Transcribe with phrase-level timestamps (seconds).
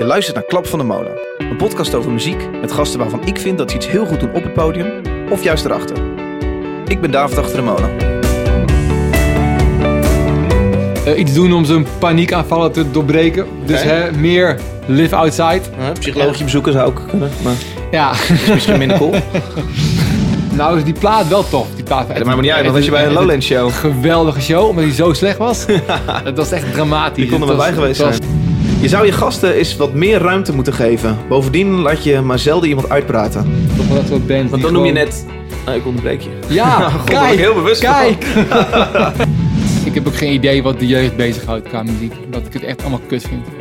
[0.00, 1.12] Je luistert naar Klap van de Molen.
[1.38, 4.32] Een podcast over muziek met gasten waarvan ik vind dat ze iets heel goed doen
[4.34, 4.86] op het podium
[5.30, 5.96] of juist erachter.
[6.86, 7.90] Ik ben David achter de molen.
[11.06, 13.46] Eh, iets doen om zijn paniekaanvallen te doorbreken.
[13.66, 15.60] Dus hè, meer live outside.
[15.98, 17.54] psychologische bezoeken zou ook kunnen, maar
[17.90, 19.14] Ja, is misschien minder cool.
[20.56, 21.66] nou is die plaat wel tof.
[21.74, 23.70] Die plaat dat maakt me niet uit, want was je bij een Lowlands show.
[23.72, 25.66] Geweldige show, omdat hij zo slecht was.
[26.24, 27.16] dat was echt dramatisch.
[27.16, 28.39] Die konden we Het was- bij geweest het was- zijn.
[28.80, 31.18] Je zou je gasten eens wat meer ruimte moeten geven.
[31.28, 33.66] Bovendien laat je maar zelden iemand uitpraten.
[33.76, 35.26] Toch wel dat soort bands Want dan noem je net...
[35.68, 36.30] Oh, ik onderbreek je.
[36.48, 38.24] Ja, God, kijk, ik heel bewust kijk.
[39.88, 42.12] ik heb ook geen idee wat de jeugd bezighoudt qua muziek.
[42.30, 43.46] Dat ik het echt allemaal kut vind.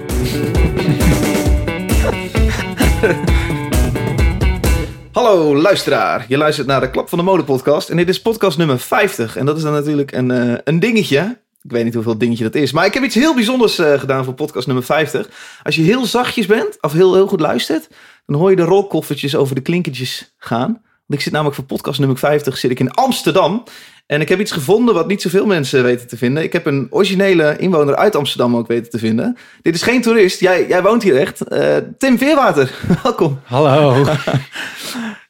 [5.11, 8.57] Hallo luisteraar, je luistert naar de Klap van de Mode podcast en dit is podcast
[8.57, 11.37] nummer 50 en dat is dan natuurlijk een, eh, een dingetje.
[11.69, 14.23] Ik weet niet hoeveel dingetje dat is, maar ik heb iets heel bijzonders eh, gedaan
[14.23, 15.29] voor podcast nummer 50.
[15.63, 17.89] Als je heel zachtjes bent of heel, heel goed luistert,
[18.26, 20.67] dan hoor je de rolkoffertjes over de klinkertjes gaan.
[20.71, 23.63] Want ik zit namelijk voor podcast nummer 50 zit ik in Amsterdam
[24.05, 26.43] en ik heb iets gevonden wat niet zoveel mensen weten te vinden.
[26.43, 29.37] Ik heb een originele inwoner uit Amsterdam ook weten te vinden.
[29.61, 31.41] Dit is geen toerist, jij, jij woont hier echt.
[31.41, 32.71] Eh, Tim Veerwater,
[33.04, 33.39] welkom.
[33.43, 34.05] Hallo.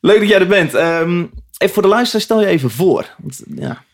[0.01, 0.73] Leuk dat jij er bent.
[0.73, 1.25] Ehm,
[1.57, 3.15] even voor de luisteraar, stel je even voor.
[3.17, 3.87] Want, ja.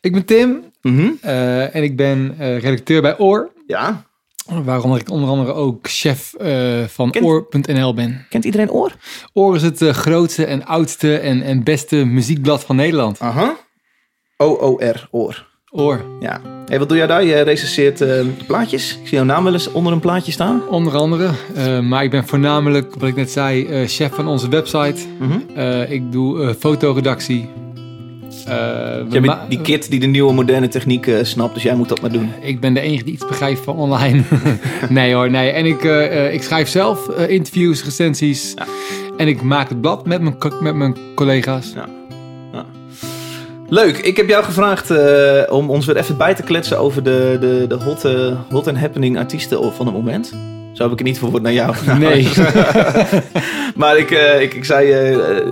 [0.00, 1.08] Ik ben Tim Mhm.
[1.20, 3.50] eh, en ik ben eh, redacteur bij Oor.
[3.66, 4.04] ja.
[4.64, 8.26] Waaronder ik onder andere ook chef eh, van Kent- Oor.nl ben.
[8.28, 8.92] Kent iedereen Oor?
[9.32, 13.20] Oor is het grootste en oudste en, en beste muziekblad van Nederland.
[13.20, 13.56] Aha.
[14.36, 15.46] O-O-R, Oor.
[15.70, 16.04] Oor.
[16.20, 16.40] Ja.
[16.66, 17.24] Hey, wat doe jij daar?
[17.24, 18.04] Je recenseert
[18.46, 18.90] plaatjes.
[18.92, 20.68] Ik zie jouw naam wel eens onder een plaatje staan.
[20.68, 21.30] Onder andere.
[21.80, 25.00] Maar ik ben voornamelijk, wat ik net zei, chef van onze website.
[25.18, 25.60] Mhm.
[25.92, 27.48] Ik doe fotoredactie.
[28.44, 31.74] Eh, we Jij bent die kid die de nieuwe moderne techniek eh, snapt, dus jij
[31.74, 32.32] moet dat maar doen.
[32.40, 34.22] Ik ben de enige die iets begrijpt van online.
[34.88, 35.50] nee hoor, nee.
[35.50, 38.52] En ik, eh, eh, ik schrijf zelf eh, interviews, recensies.
[38.56, 38.66] Ja.
[39.16, 41.74] En ik maak het blad met mijn, met mijn collega's.
[43.68, 47.36] Leuk, ik heb jou gevraagd eh, om ons weer even bij te kletsen over de,
[47.40, 50.32] de, de hot, eh, hot and happening artiesten van het moment.
[50.72, 51.74] Zo heb ik het niet verwoord naar jou.
[51.98, 52.28] Nee.
[53.80, 55.46] maar ik, eh, ik, ik zei, eh, eh,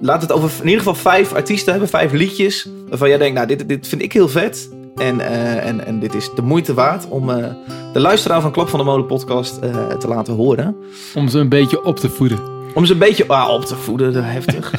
[0.00, 2.68] laat het over in ieder geval vijf artiesten hebben, vijf liedjes.
[2.88, 4.68] Waarvan jij denkt, nou, dit, dit vind ik heel vet.
[4.96, 7.44] En, eh, en, en dit is de moeite waard om eh,
[7.92, 10.76] de luisteraar van Klap van de Molen podcast eh, te laten horen.
[11.14, 12.38] Om ze een beetje op te voeden.
[12.74, 14.72] Om ze een beetje ah, op te voeden, heftig.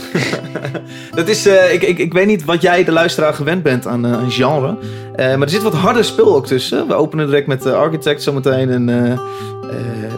[1.16, 4.32] dat is, ik, ik, ik weet niet wat jij de luisteraar gewend bent aan een
[4.32, 4.78] genre.
[5.16, 6.88] Maar er zit wat harder spul ook tussen.
[6.88, 8.70] We openen direct met de Architect zometeen.
[8.70, 8.86] En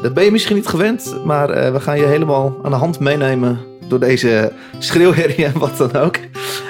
[0.02, 1.16] dat ben je misschien niet gewend.
[1.26, 5.96] Maar we gaan je helemaal aan de hand meenemen door deze schreeuwherrie en wat dan
[5.96, 6.16] ook.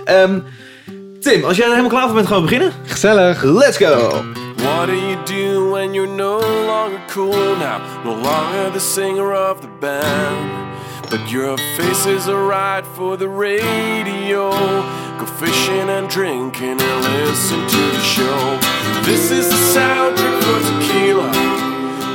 [0.06, 0.40] Ehm,
[1.22, 2.72] Tim, als jij er helemaal klaar voor bent, gaan we beginnen.
[2.86, 3.44] Gezellig.
[3.44, 4.24] Let's go!
[4.56, 7.82] What do you do when you're no longer cool now?
[8.04, 10.70] No longer the singer of the band.
[11.10, 14.50] But your face is alright for the radio.
[15.20, 18.60] Go fishing and drinking and listen to the show.
[19.04, 21.30] This is the soundtrack for tequila.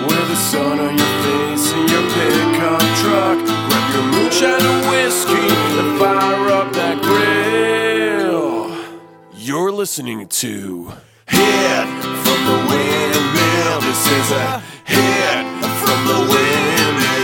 [0.06, 3.66] With the sun on your face in your pickup truck.
[3.97, 5.49] Your moonshine and whiskey
[5.81, 8.71] and fire up that grill.
[9.33, 10.93] You're listening to
[11.25, 11.87] Hit
[12.25, 13.81] from the Windmill.
[13.81, 15.47] This is a hit
[15.83, 17.19] from the Windmill.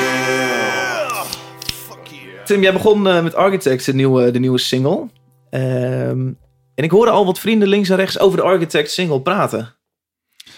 [1.72, 2.44] Fuck yeah.
[2.44, 5.08] Tim, jij begon eh, met Architects, de nieuwe, de nieuwe single.
[5.50, 6.32] Ehm,
[6.74, 9.74] en ik hoorde al wat vrienden links en rechts over de Architects single praten.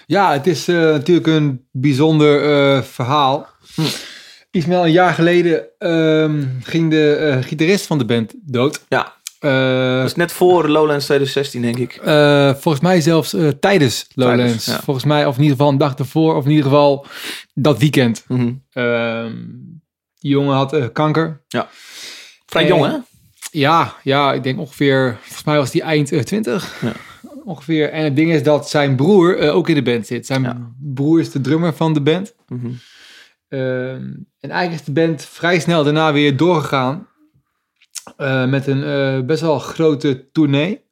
[0.06, 3.48] Ja, het is eh, natuurlijk een bijzonder eh, verhaal.
[4.54, 8.84] Iets meer een jaar geleden ehm, ging de eh, gitarist van de band dood.
[8.88, 9.12] Ja.
[9.40, 11.92] Eh, Dat is net voor Lowlands 2016, denk ik.
[12.04, 14.42] Eh, volgens mij zelfs tijdens Lowlands.
[14.42, 14.80] Tijdens, ja.
[14.82, 17.06] Volgens mij, of in ieder geval een dag ervoor, of in ieder geval
[17.54, 18.24] dat weekend.
[18.28, 18.52] Mhm.
[18.72, 19.32] Ehm,
[20.18, 21.42] die jongen had kanker.
[22.46, 22.96] Vrij Eh, jong, hè?
[23.50, 26.74] Ja, ja, ik denk ongeveer, volgens mij was die eind eh, 20.
[26.82, 26.92] Ja.
[27.44, 27.90] Ongeveer.
[27.90, 30.26] En het ding is dat zijn broer ook in de band zit.
[30.26, 30.70] Zijn Ja.
[30.80, 32.34] broer is de drummer van de band.
[32.48, 32.58] Ehm,
[34.40, 37.08] en eigenlijk is de band vrij snel daarna weer doorgegaan.
[38.16, 40.82] eh, met een eh, best wel grote tournee.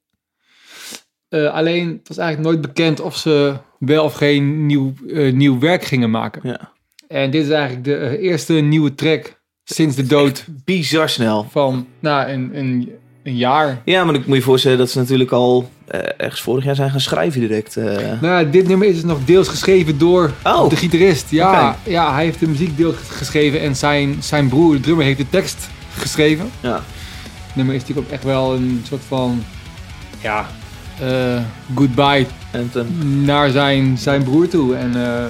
[1.29, 4.93] Eh, alleen, het was eigenlijk nooit bekend of ze wel of geen nieuw,
[5.33, 6.41] nieuw werk gingen maken.
[6.45, 6.73] Ja.
[7.09, 11.47] En dit is eigenlijk de eerste nieuwe track sinds de dood Bizar snel.
[11.51, 12.93] van nou, een, een,
[13.23, 13.83] een jaar.
[13.85, 15.71] Ja, maar ik moet je voorstellen dat ze natuurlijk al
[16.17, 17.77] ergens vorig jaar zijn gaan schrijven direct.
[17.77, 18.21] eh.
[18.21, 20.69] Nou, dit nummer is dus nog deels geschreven door Oh.
[20.71, 21.31] de gitarist.
[21.31, 25.19] Ja, ja, hij heeft de muziek deels geschreven en zijn, zijn broer, de drummer, heeft
[25.19, 25.69] de tekst
[25.99, 26.51] geschreven.
[26.61, 26.75] Ja.
[27.47, 29.45] Het nummer is natuurlijk ook echt wel een soort van
[30.21, 30.47] ja,
[31.01, 31.41] eh,
[31.75, 34.75] goodbye En, ehm, naar zijn, zijn broer toe.
[34.77, 35.25] En eh,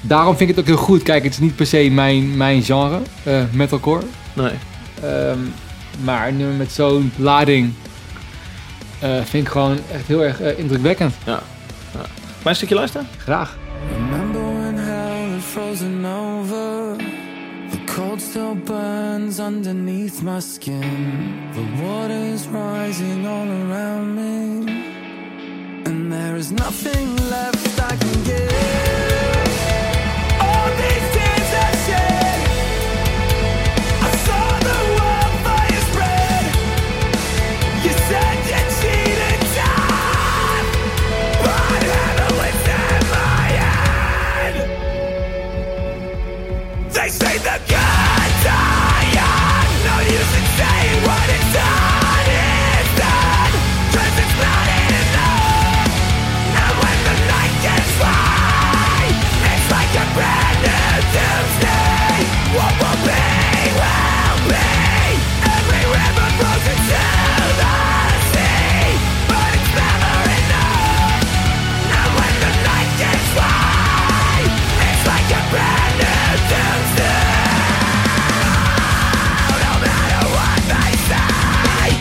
[0.00, 1.02] daarom vind ik het ook heel goed.
[1.02, 4.02] Kijk, het is niet per se mijn, mijn genre, eh, metalcore.
[4.32, 4.50] Nee.
[5.02, 5.38] Ehm,
[6.04, 7.93] maar een nummer met zo'n lading eh,
[9.24, 11.14] vind ik gewoon echt heel erg eh, indrukwekkend.
[12.42, 13.06] Klein stukje luisteren?
[13.18, 13.56] Graag.
[13.92, 16.96] Remember when hell had frozen over?
[17.70, 20.80] The cold still burns underneath my skin.
[21.52, 24.72] The water's rising all around me.
[25.84, 27.23] And there is nothing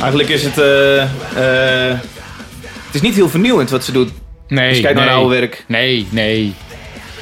[0.04, 0.58] Eigenlijk is het...
[0.58, 2.00] eh, eh,
[2.86, 4.12] het is niet heel vernieuwend wat ze doet.
[4.48, 5.64] Nee, Als je kijkt naar haar oude werk.
[5.68, 6.54] Nee, nee.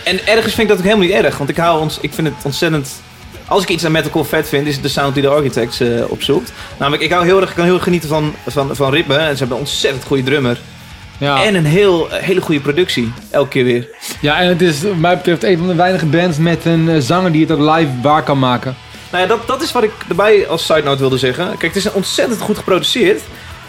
[0.04, 1.38] En ergens vind ik dat ook helemaal niet erg.
[1.38, 3.01] Want ik, hou ons, ik vind het ontzettend...
[3.48, 5.89] Als ik iets aan metalcore vet vind, is het de sound die de Architects eh,
[6.07, 6.51] opzoekt.
[6.78, 9.16] Namelijk, ik, hou heel erg, ik kan heel erg genieten van, van, van ritme.
[9.16, 10.60] En ze hebben een ontzettend goede drummer.
[11.18, 11.44] Ja.
[11.44, 13.12] En een heel, hele goede productie.
[13.30, 13.88] Elke keer weer.
[14.22, 17.31] ja, en het is wat mij betreft een van de weinige bands met een zanger
[17.31, 18.75] die het ook live waar kan maken.
[19.12, 21.48] Nou ja, dat, dat is wat ik erbij als side note wilde zeggen.
[21.48, 23.22] Kijk, het is ontzettend goed geproduceerd.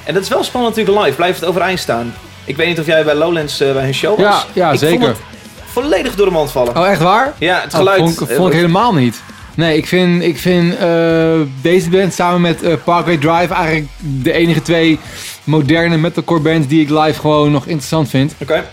[0.04, 1.16] En dat is wel spannend natuurlijk live.
[1.16, 2.14] Blijft het overeind staan.
[2.44, 4.26] Ik weet niet of jij bij Lowlands eh, bij hun show was.
[4.26, 4.98] Ja, ja ik zeker.
[5.00, 6.76] Vond het volledig door de mand vallen.
[6.76, 7.32] Oh, echt waar?
[7.38, 7.98] Ja, het Oh, geluid.
[7.98, 9.22] vond, ik, eh, vond ik helemaal niet.
[9.54, 14.62] Nee, ik vind, ik vind eh, deze band samen met Parkway Drive eigenlijk de enige
[14.62, 14.98] twee
[15.44, 18.34] moderne metalcore bands die ik live gewoon nog interessant vind.
[18.38, 18.64] Oké.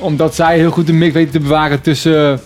[0.00, 2.40] Omdat zij heel goed de mix weten te bewaren tussen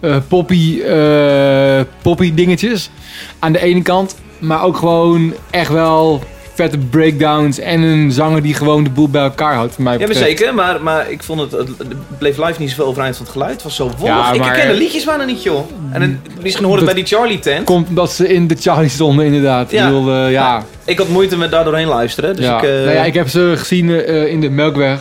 [0.00, 2.90] eh, poppy, eh, poppy dingetjes
[3.38, 4.16] aan de ene kant.
[4.38, 6.22] Maar ook gewoon echt wel
[6.54, 9.74] vette breakdowns en een zanger die gewoon de boel bij elkaar houdt.
[9.74, 10.54] Voor mij Ja, maar zeker.
[10.54, 13.52] Maar, maar ik vond het, het bleef live niet zoveel overeind van het geluid.
[13.52, 14.14] Het was zo wollig.
[14.14, 15.70] Ja, ik herken de liedjes bijna niet, joh.
[15.92, 16.10] En het,
[16.42, 17.64] misschien hoorde het Dat- bij die Charlie tent.
[17.64, 19.70] Komt omdat ze in de Charlie stonden inderdaad.
[19.70, 19.86] Ja.
[19.86, 20.64] Ik bedoel, eh, ja.
[20.84, 22.36] Ik had moeite met daar doorheen luisteren.
[22.36, 22.56] Dus ja.
[22.56, 24.98] ik, nou ja, ik heb ze gezien in de Melkweg.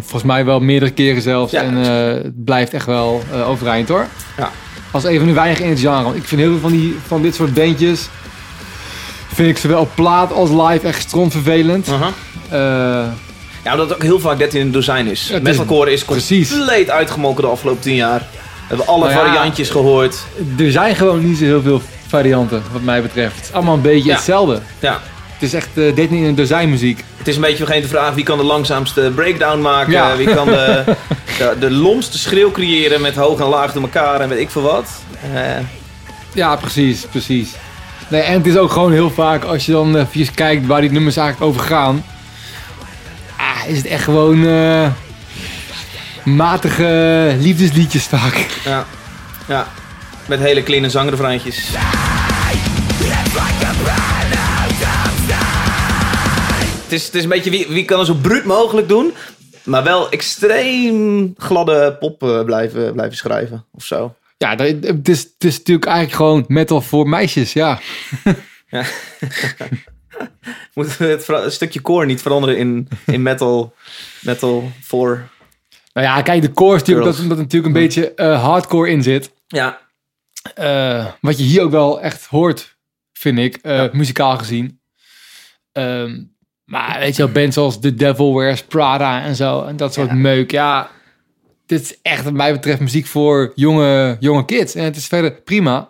[0.00, 1.52] Volgens mij wel meerdere keren zelfs.
[1.52, 1.62] Ja.
[1.62, 4.06] En eh, het blijft echt wel eh, overeind hoor.
[4.36, 4.50] Ja.
[4.90, 6.02] Als een van de weinigen in het genre.
[6.02, 8.08] Want ik vind heel veel van, die, van dit soort bandjes...
[9.32, 11.88] vind ik zowel op plaat als live echt strontvervelend.
[11.88, 12.10] aha.
[12.48, 13.12] Eh,
[13.64, 15.22] Ja, omdat het ook heel vaak 13 in een dozijn is.
[15.28, 16.50] Het is- Metalcore is precies.
[16.56, 18.18] compleet uitgemolken de afgelopen 10 jaar.
[18.18, 18.26] We
[18.76, 19.24] hebben alle Nou ja.
[19.26, 20.18] variantjes gehoord.
[20.58, 23.36] er zijn gewoon niet zo heel veel varianten wat mij betreft.
[23.36, 24.14] Het is allemaal een beetje Ja.
[24.14, 24.60] hetzelfde.
[24.78, 25.00] Ja.
[25.40, 27.04] Het is echt uh, 13 in een dozijn muziek.
[27.16, 29.92] Het is een beetje vergeten de vraag wie kan de langzaamste breakdown maken.
[29.92, 30.16] Ja.
[30.16, 30.84] Wie kan de,
[31.38, 34.62] de, de lomste schreeuw creëren met hoog en laag door elkaar en weet ik veel
[34.62, 34.88] wat.
[35.34, 35.40] Eh,
[36.32, 37.50] Ja, precies, precies.
[38.08, 40.90] Nee, en het is ook gewoon heel vaak, als je dan even kijkt waar die
[40.90, 42.04] nummers eigenlijk over gaan.
[43.36, 44.88] Ah, is het echt gewoon eh,
[46.24, 48.46] matige liefdesliedjes vaak.
[48.64, 48.84] ja.
[49.48, 49.66] ja.
[50.26, 51.68] Met hele clean zangrefreintjes.
[56.90, 59.12] Het is, het is een beetje wie, wie kan er zo bruut mogelijk doen,
[59.64, 64.14] maar wel extreem gladde pop eh, blijven, blijven schrijven of zo.
[64.38, 67.80] Ja, dat, het, is, het is natuurlijk eigenlijk gewoon metal voor meisjes, ja.
[70.74, 73.74] Moeten we het stukje core niet veranderen in, in metal,
[74.20, 75.28] metal voor...
[75.92, 78.90] Nou ja, kijk, de core is natuurlijk dat, dat er natuurlijk een beetje eh, hardcore
[78.90, 79.32] in zit.
[79.46, 79.80] Ja,
[80.54, 82.76] Eh, wat je hier ook wel echt hoort,
[83.12, 83.58] vind ik,
[83.92, 84.80] muzikaal gezien.
[85.72, 86.22] Ehm,
[86.70, 90.08] maar weet je wel, bands zoals The Devil Wears Prada en zo, en dat soort
[90.08, 90.14] Ja.
[90.14, 90.50] meuk.
[90.50, 90.90] Ja,
[91.66, 94.74] dit is echt wat mij betreft muziek voor jonge, jonge kids.
[94.74, 95.88] En het is verder prima.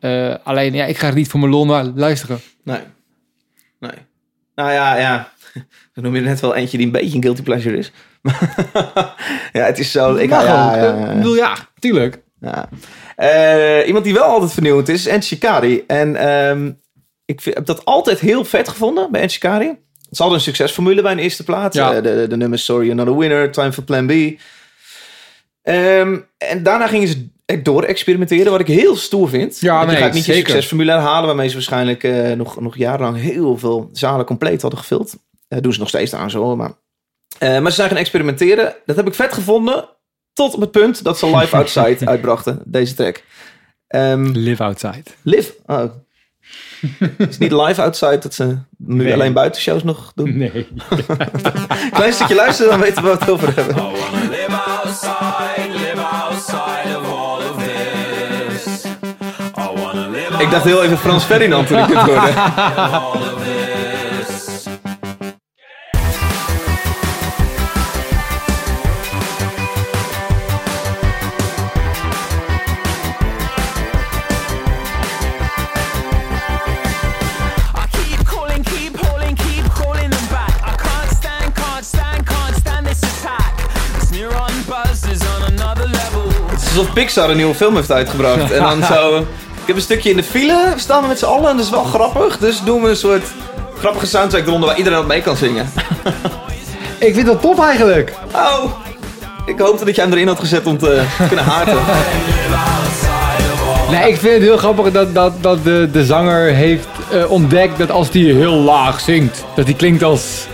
[0.00, 2.40] Eh, alleen, ja, ik ga er niet voor mijn lol naar luisteren.
[2.64, 2.80] nee.
[3.80, 3.90] Nee.
[4.54, 5.28] Nou ja, ja.
[5.94, 7.92] Dan noem je er net wel eentje die een beetje een guilty pleasure is.
[9.52, 10.14] ja, het is zo...
[10.14, 10.46] Ik, ja, ook.
[10.46, 11.08] ja, ja.
[11.10, 12.22] Ik bedoel, ja, tuurlijk.
[12.40, 12.68] Ja.
[13.16, 15.84] Eh, iemand die wel altijd vernieuwend is, En Shikari.
[15.86, 16.72] En ehm,
[17.24, 19.76] ik vind, heb dat altijd heel vet gevonden bij Shikari.
[20.08, 21.74] Het hadden een succesformule bij een eerste plaat.
[21.74, 21.88] Ja.
[21.94, 24.12] Eh, de, de, de nummers Sorry Another Winner, Time for Plan B.
[25.62, 27.28] Ehm, en daarna gingen ze
[27.62, 29.60] door experimenteren, wat ik heel stoer vind.
[29.60, 30.48] Ja, Want je nee, gaat niet je zeker.
[30.48, 35.16] succesformule herhalen, waarmee ze waarschijnlijk eh, nog, nog jarenlang heel veel zalen compleet hadden gevuld.
[35.48, 36.72] Dat doen ze nog steeds aan zo, maar...
[37.38, 38.74] Maar ze zijn gaan experimenteren.
[38.86, 39.88] Dat heb ik vet gevonden.
[40.32, 43.22] tot op het punt dat ze Live Outside uitbrachten, deze track.
[43.86, 45.02] Ehm, Live outside.
[45.22, 45.54] live.
[45.66, 45.84] Oh.
[47.18, 49.12] Het is niet Live Outside dat ze nu Nee.
[49.12, 50.36] alleen buitenshows nog doen.
[50.38, 50.68] Nee.
[51.92, 53.76] Klein stukje luisteren, dan weten we wat we het over hebben.
[53.76, 58.84] I wanna live outside, live outside of all of this.
[59.58, 62.32] I wanna live Ik dacht heel even Frans Ferdinand toen ik dit hoorde.
[86.78, 88.50] Alsof Pixar een nieuwe film heeft uitgebracht.
[88.50, 89.16] En dan zo...
[89.60, 91.64] Ik heb een stukje in de file, we staan we met z'n allen en dat
[91.64, 92.38] is wel grappig.
[92.38, 93.24] Dus doen we een soort
[93.78, 95.72] grappige soundtrack eronder waar iedereen op mee kan zingen.
[96.98, 98.12] Ik vind dat top eigenlijk.
[98.34, 98.64] Oh,
[99.46, 101.78] ik hoopte dat jij hem erin had gezet om te kunnen haarten.
[103.90, 107.78] Nee, ik vind het heel grappig dat, dat, dat de, de zanger heeft eh, ontdekt
[107.78, 110.46] dat als hij heel laag zingt, dat hij klinkt als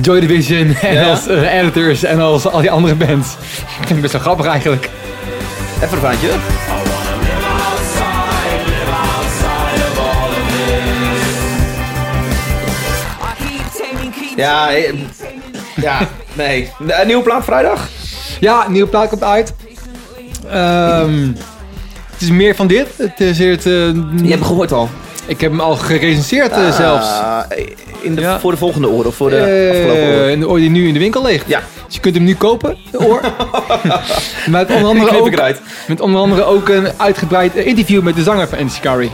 [0.00, 1.10] Joy Division en Ja.
[1.10, 3.28] als eh, Editors en als al die andere bands.
[3.58, 4.88] Ik vind het best wel grappig eigenlijk.
[5.82, 6.30] Even een vaantje.
[14.36, 14.70] Ja,
[15.76, 16.72] ja, nee.
[16.88, 17.88] Een nieuwe plaat vrijdag?
[18.40, 19.54] Ja, een nieuwe plaat komt uit.
[20.50, 21.26] Ehm,
[22.10, 22.88] het is meer van dit.
[22.96, 24.88] Het is het, eh, Je hebt gehoord al.
[25.26, 27.06] Ik heb hem al gerecenseerd eh, zelfs.
[27.08, 27.38] Ah,
[28.00, 28.40] in de, Ja.
[28.40, 30.28] Voor de volgende oor of voor de Eh, afgelopen oor?
[30.28, 31.44] en de oor die nu in de winkel ligt.
[31.48, 33.20] Ja, Dus je kunt hem nu kopen, de oor.
[34.50, 35.30] met, onder andere ook,
[35.88, 39.10] met onder andere ook een uitgebreid eh, interview met de zanger van Andy Scary.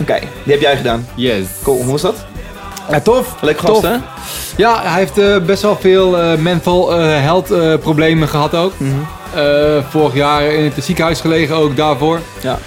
[0.00, 1.06] Oké, die heb jij gedaan.
[1.14, 1.44] Yes.
[1.62, 2.14] Cool, hoe was dat?
[2.90, 3.34] Ja, tof.
[3.40, 3.82] Leuk gast, Tof.
[3.82, 3.96] hè?
[4.56, 8.72] Ja, hij heeft best wel veel mental eh, health problemen gehad ook.
[8.76, 8.90] Mhm.
[9.90, 12.20] Vorig jaar in het ziekenhuis gelegen ook daarvoor.
[12.40, 12.58] Ja.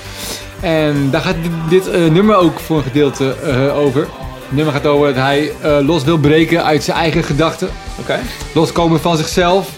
[0.65, 4.01] En daar gaat dit, dit, eh, nummer ook voor een gedeelte eh, over.
[4.01, 7.69] Het nummer gaat over dat hij eh, los wil breken uit zijn eigen gedachten.
[7.99, 8.19] Oké.
[8.53, 9.71] Loskomen van zichzelf.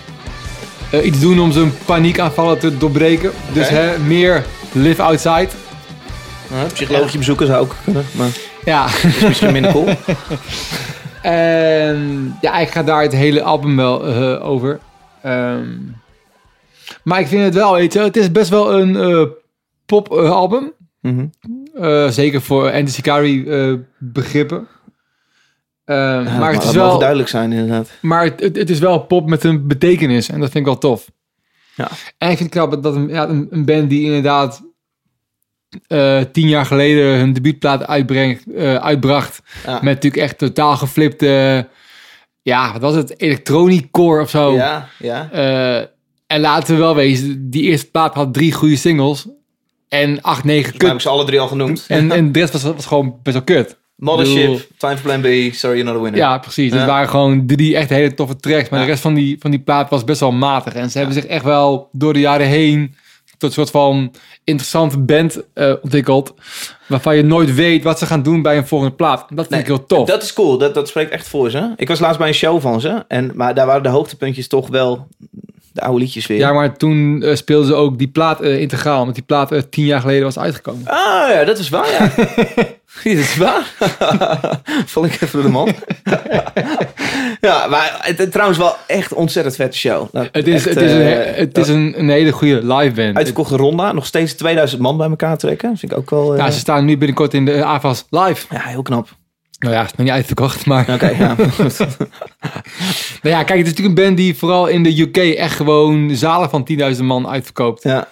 [1.03, 3.31] Iets doen om zijn paniekaanvallen te doorbreken.
[3.53, 5.47] Dus hè, meer live outside.
[6.51, 8.29] Nou, psychologische bezoeken zou ook kunnen, maar
[8.65, 8.83] Ja.
[8.83, 9.87] dat is misschien minder cool.
[11.21, 14.03] En ja, ik ga daar het hele album wel
[14.41, 14.79] over.
[15.21, 15.67] Ehm,
[17.03, 19.21] maar ik vind het wel, weet je, het is best wel een eh
[21.07, 21.13] eh.
[21.13, 21.83] Mhm.
[21.83, 24.67] Eh, zeker voor Andy Sicari eh, begrippen.
[25.85, 27.89] Ja, maar het is wel, duidelijk zijn, inderdaad.
[28.01, 30.77] maar het, het, het is wel pop met een betekenis en dat vind ik wel
[30.77, 31.11] tof.
[31.75, 31.87] Ja.
[32.17, 34.61] En ik vind het knap dat een, ja, een, een band die inderdaad
[35.87, 39.41] eh, tien jaar geleden hun debuutplaat uitbrengt, eh, uitbracht.
[39.65, 39.73] Ja.
[39.73, 41.67] Met natuurlijk echt totaal geflipte,
[42.41, 44.53] ja, wat was het, elektroniecore of zo.
[44.53, 45.31] Ja, ja.
[45.31, 45.87] Eh,
[46.27, 49.27] en laten we wel wezen, die eerste plaat had drie goede singles.
[49.89, 51.01] En acht, negen Ik heb kut.
[51.01, 51.85] ze alle drie al genoemd.
[51.87, 53.77] En, en de rest was, was gewoon best wel kut.
[53.95, 56.15] Mothership, Time for Plan B, Sorry You're Not a Winner.
[56.19, 56.71] Ja, precies.
[56.71, 56.77] Ja.
[56.77, 58.69] Het waren gewoon drie echt hele toffe tracks.
[58.69, 58.85] Maar Ja.
[58.85, 60.73] de rest van die, van die plaat was best wel matig.
[60.73, 62.95] En ze hebben zich echt wel door de jaren heen
[63.37, 64.13] tot een soort van
[64.43, 66.33] interessante band eh, ontwikkeld.
[66.87, 69.19] Waarvan je nooit weet wat ze gaan doen bij een volgende plaat.
[69.29, 70.07] En dat vind Nee, ik heel tof.
[70.07, 71.73] Dat is cool, dat, dat spreekt echt voor ze.
[71.75, 74.67] Ik was laatst bij een show van ze, en, maar daar waren de hoogtepuntjes toch
[74.67, 75.07] wel
[75.77, 76.37] de oude liedjes weer.
[76.37, 79.03] Ja, maar toen eh, speelden ze ook die plaat eh, integraal.
[79.03, 80.87] Want die plaat eh, tien jaar geleden was uitgekomen.
[80.87, 82.11] Ah ja, dat is waar, ja.
[83.03, 83.73] dat is waar.
[84.85, 85.67] Val ik even door de man.
[87.47, 90.07] ja, maar het, trouwens wel echt ontzettend vette show.
[90.11, 93.15] Nou, Het is, echt, het is, een, het is een, een hele goede live band.
[93.15, 95.77] Uitverkochte ronda, nog steeds 2000 man bij elkaar trekken.
[95.77, 96.35] Vind ik ook wel...
[96.35, 98.45] Ja, ze staan nu binnenkort in de AVAS live.
[98.49, 99.09] ja, heel knap.
[99.59, 100.93] Nou ja, het is nog niet uitverkocht, maar...
[100.93, 101.35] Oké, ja.
[103.21, 106.15] Nou ja, kijk, het is natuurlijk een band die vooral in de UK echt gewoon
[106.15, 107.83] zalen van 10.000 man uitverkoopt.
[107.83, 108.07] ja.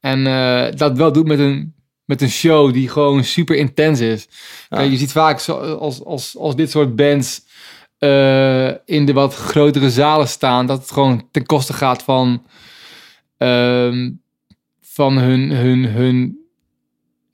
[0.00, 4.28] En eh, dat wel doet met een, met een show die gewoon super intens is.
[4.68, 7.42] Kijk, je ziet vaak zo, als, als, als dit soort bands
[7.98, 12.42] eh, in de wat grotere zalen staan, dat het gewoon ten koste gaat van,
[13.38, 14.10] ehm,
[14.80, 16.41] van hun, hun, hun,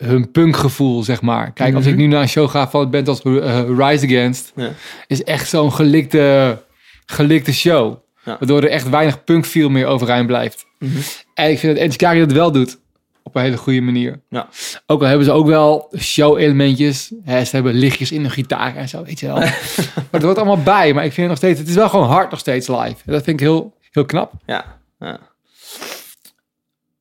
[0.05, 1.52] hun punkgevoel, zeg maar.
[1.52, 1.93] Kijk, als Mhm.
[1.93, 4.71] ik nu naar een show ga van een band als eh, Rise Against, Ja.
[5.07, 6.59] is echt zo'n gelikte,
[7.07, 7.97] gelikte show.
[8.25, 8.37] Ja.
[8.38, 10.67] Waardoor er echt weinig punkfeel meer overeind blijft.
[10.78, 10.99] Mhm.
[11.35, 12.78] En ik vind dat Enchikari dat wel doet.
[13.23, 14.21] Op een hele goede manier.
[14.28, 14.49] Ja.
[14.87, 17.07] Ook al hebben ze ook wel show-elementjes.
[17.26, 19.37] Ze hebben lichtjes in de gitaar en zo, weet je wel.
[19.38, 20.95] maar het hoort allemaal bij.
[20.95, 21.59] Maar ik vind het nog steeds...
[21.59, 22.81] Het is wel gewoon hard nog steeds live.
[23.07, 24.33] En dat vind ik heel, heel knap.
[24.47, 24.78] Ja.
[24.99, 25.19] ja.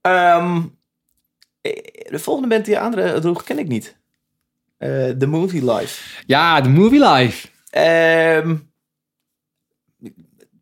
[0.01, 0.54] Eh,
[2.09, 3.95] de volgende band die je aandroeg ken ik niet.
[4.77, 6.03] Eh The Movie Life.
[6.25, 7.47] Ja, de movie live.
[7.69, 8.55] Ehm,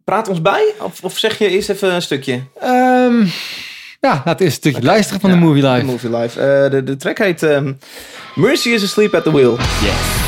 [0.03, 0.73] praat ons bij?
[0.79, 2.41] Of, of zeg je eerst even een stukje?
[2.59, 3.25] Ehm,
[4.01, 5.79] ja, we eens een stukje luisteren van Ja, de Movie Live.
[5.85, 6.39] de Movie Live.
[6.41, 7.73] Eh, de, de track heet ehm,
[8.35, 9.57] Mercy is Asleep at the Wheel.
[9.57, 10.24] suburbs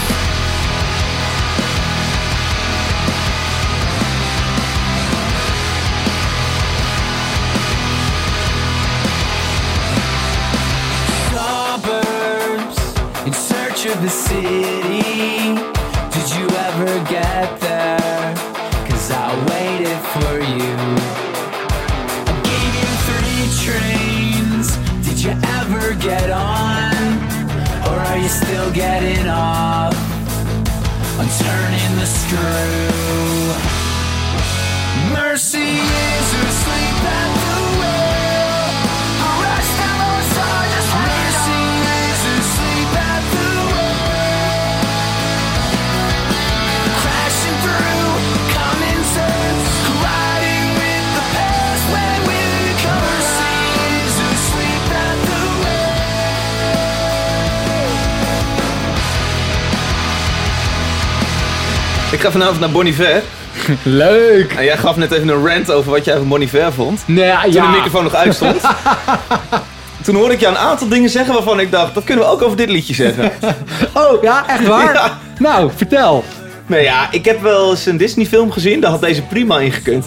[62.28, 63.22] ga vanavond naar Bonnie Ver.
[63.84, 64.54] Leuk!
[64.54, 67.02] En jij gaf net even een rant over wat jij van Bonnie Ver vond.
[67.06, 68.56] Nee, ja, Toen de microfoon nog uitstond.
[70.04, 72.42] Toen hoorde ik je een aantal dingen zeggen waarvan ik dacht, dat kunnen we ook
[72.42, 73.32] over dit liedje zeggen.
[73.94, 74.94] Oh, ja, echt waar?
[74.94, 75.18] Ja.
[75.40, 76.24] Nou, vertel.
[76.66, 79.72] Nee ja, ik heb wel eens een Disney film gezien, daar had deze prima in
[79.72, 80.06] gekund.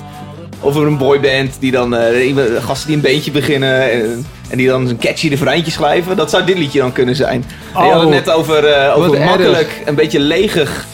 [0.60, 4.88] Over een boyband, die dan, iemand- gasten die een beentje beginnen en, en die dan
[4.88, 6.16] een catchy refreintje schrijven.
[6.16, 7.44] Dat zou dit liedje dan kunnen zijn.
[7.76, 8.14] En je had het Oh.
[8.14, 10.84] net over, eh, over makkelijk, een beetje leegig,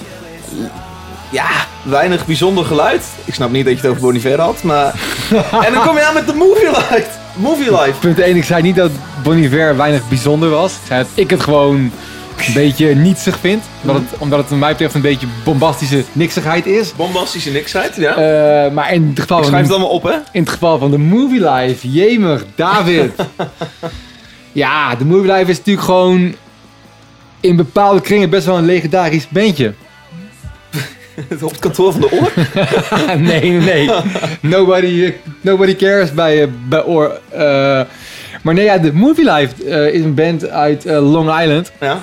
[1.36, 3.04] ja, weinig bijzonder geluid.
[3.24, 4.94] Ik snap niet dat je het over Bon Iver had, maar...
[5.66, 7.08] en dan kom je aan met de Movie Life.
[7.34, 7.98] Movie Life.
[8.00, 8.90] Punt 1, ik zei niet dat
[9.22, 10.72] Bon Iver weinig bijzonder was.
[10.72, 13.64] Ik zei dat ik het gewoon een beetje nietsig vind.
[13.80, 16.92] Omdat het, omdat het mij betreft een beetje bombastische niksigheid is.
[16.96, 18.14] Bombastische niksheid, ja.
[18.14, 20.14] Eh, maar in het, geval ik van, schrijf het allemaal op, hè.
[20.32, 23.12] in het geval van de Movie Life, jemig, David.
[24.52, 26.34] ja, de Movie Life is natuurlijk gewoon
[27.40, 29.74] in bepaalde kringen best wel een legendarisch bandje.
[31.42, 32.32] Op het kantoor van de oor.
[33.30, 33.90] nee, nee.
[34.40, 37.20] Nobody, eh, nobody cares bij, eh, bij Oor.
[37.28, 37.40] Eh,
[38.42, 41.72] maar nee, ja, de Movie Life is een band uit Long Island.
[41.80, 42.02] Ja.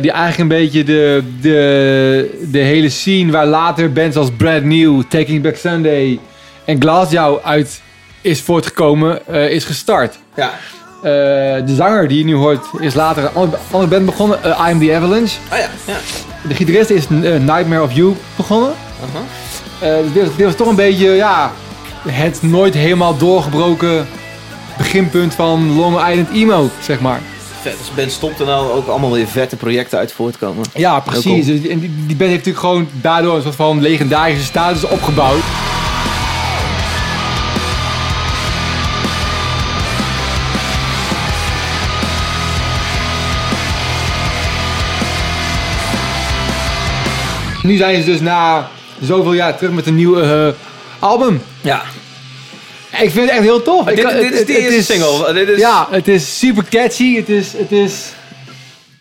[0.00, 5.02] die eigenlijk een beetje de, de, de hele scene waar later bands als Brand New,
[5.02, 6.18] Taking Back Sunday
[6.64, 7.80] en Glassjaw uit
[8.20, 10.18] is voortgekomen, is gestart.
[10.36, 10.50] Ja.
[11.62, 14.94] De zanger die je nu hoort is later een andere, band begonnen, I Am The
[14.94, 15.38] Avalanche.
[15.48, 15.96] Ah ja, ja.
[16.48, 18.72] De gitarist is eh, Nightmare of You begonnen.
[19.14, 19.24] Aha.
[19.96, 21.52] Eh, dus dit, was- dit was toch een beetje, ja,
[22.08, 24.06] het nooit helemaal doorgebroken
[24.76, 27.20] beginpunt van Long Island Emo, zeg maar.
[27.60, 30.64] Vet, als band stopt er nou ook allemaal weer vette projecten uit voortkomen.
[30.74, 31.46] Ja, precies.
[31.46, 34.84] Dus die- En die, die band heeft natuurlijk gewoon daardoor een soort van legendarische status
[34.84, 35.42] opgebouwd.
[47.62, 48.68] Nu zijn ze dus na
[49.02, 50.48] zoveel jaar terug met een nieuw eh,
[50.98, 51.42] album.
[51.60, 51.82] Ja.
[52.90, 53.84] Ik vind het echt heel tof.
[53.84, 55.32] Dit, kan- dit is de eerste single.
[55.32, 57.16] Dit is, Ja, het is super catchy.
[57.16, 58.12] Het is, het is,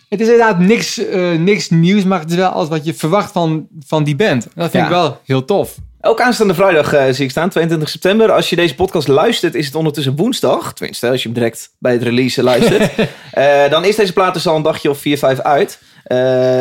[0.10, 3.32] het is inderdaad niks, eh, niks nieuws, maar het is wel alles wat je verwacht
[3.32, 4.44] van, van die band.
[4.56, 4.84] Dat vind Ja.
[4.84, 5.76] ik wel heel tof.
[6.02, 8.32] Ook aanstaande vrijdag eh, zie ik staan, 22 september.
[8.32, 10.74] Als je deze podcast luistert, is het ondertussen woensdag.
[10.74, 12.92] Tenminste, als je hem direct bij het release luistert.
[13.72, 15.80] Dan is deze plaat dus al een dagje of 4, 5 uit.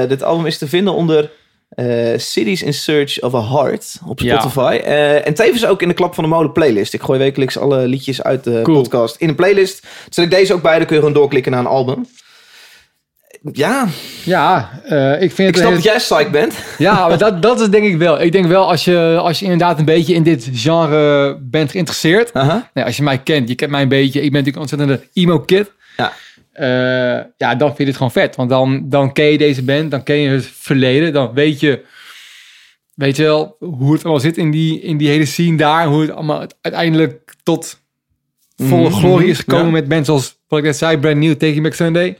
[0.09, 1.31] Dit album is te vinden onder
[1.69, 4.39] eh, Cities in Search of a Heart op Ja.
[4.41, 4.81] Spotify.
[4.85, 6.95] Eh, en tevens ook in de Klap van de Molen playlist.
[6.95, 8.83] Ik gooi wekelijks alle liedjes uit de Cool.
[8.83, 9.87] podcast in een playlist.
[10.09, 12.07] Zet ik deze ook bij, dan kun je gewoon doorklikken naar een album.
[13.53, 13.87] Ja,
[14.25, 15.57] Ja, eh, ik vind ik het...
[15.57, 16.55] snap dat jij psyched bent.
[16.79, 18.21] Ja, maar dat, dat is denk ik wel.
[18.21, 22.33] Ik denk wel als je, als je inderdaad een beetje in dit genre bent geïnteresseerd.
[22.75, 24.21] Als je mij kent, je kent mij een beetje.
[24.23, 25.71] Ik ben natuurlijk een ontzettende emo-kid.
[25.97, 26.13] Ja.
[26.59, 28.37] Eh, ja, dan vind je dit gewoon vet.
[28.37, 31.13] Want dan, dan ken je deze band, dan ken je het verleden.
[31.13, 31.85] Dan weet je,
[32.95, 35.87] weet je wel hoe het allemaal zit in die, in die hele scene daar.
[35.87, 37.81] Hoe het allemaal uiteindelijk tot
[38.57, 39.73] volle Mhm, glorie is gekomen ja.
[39.73, 42.17] met bands zoals, wat ik net zei, Brand New, Taking Back Sunday.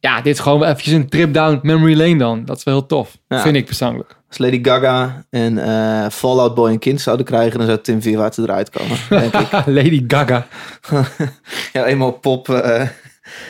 [0.00, 2.44] Ja, dit is gewoon eventjes een trip down memory lane dan.
[2.44, 3.40] Dat is wel heel tof, Ja.
[3.42, 4.16] vind ik persoonlijk.
[4.28, 8.38] Als Lady Gaga en eh Fallout Boy een kind zouden krijgen, dan zou Tim Vierwaarts
[8.38, 9.50] eruit komen, denk ik.
[9.66, 10.46] Lady Gaga.
[11.72, 12.48] Ja, eenmaal pop.
[12.48, 12.88] eh.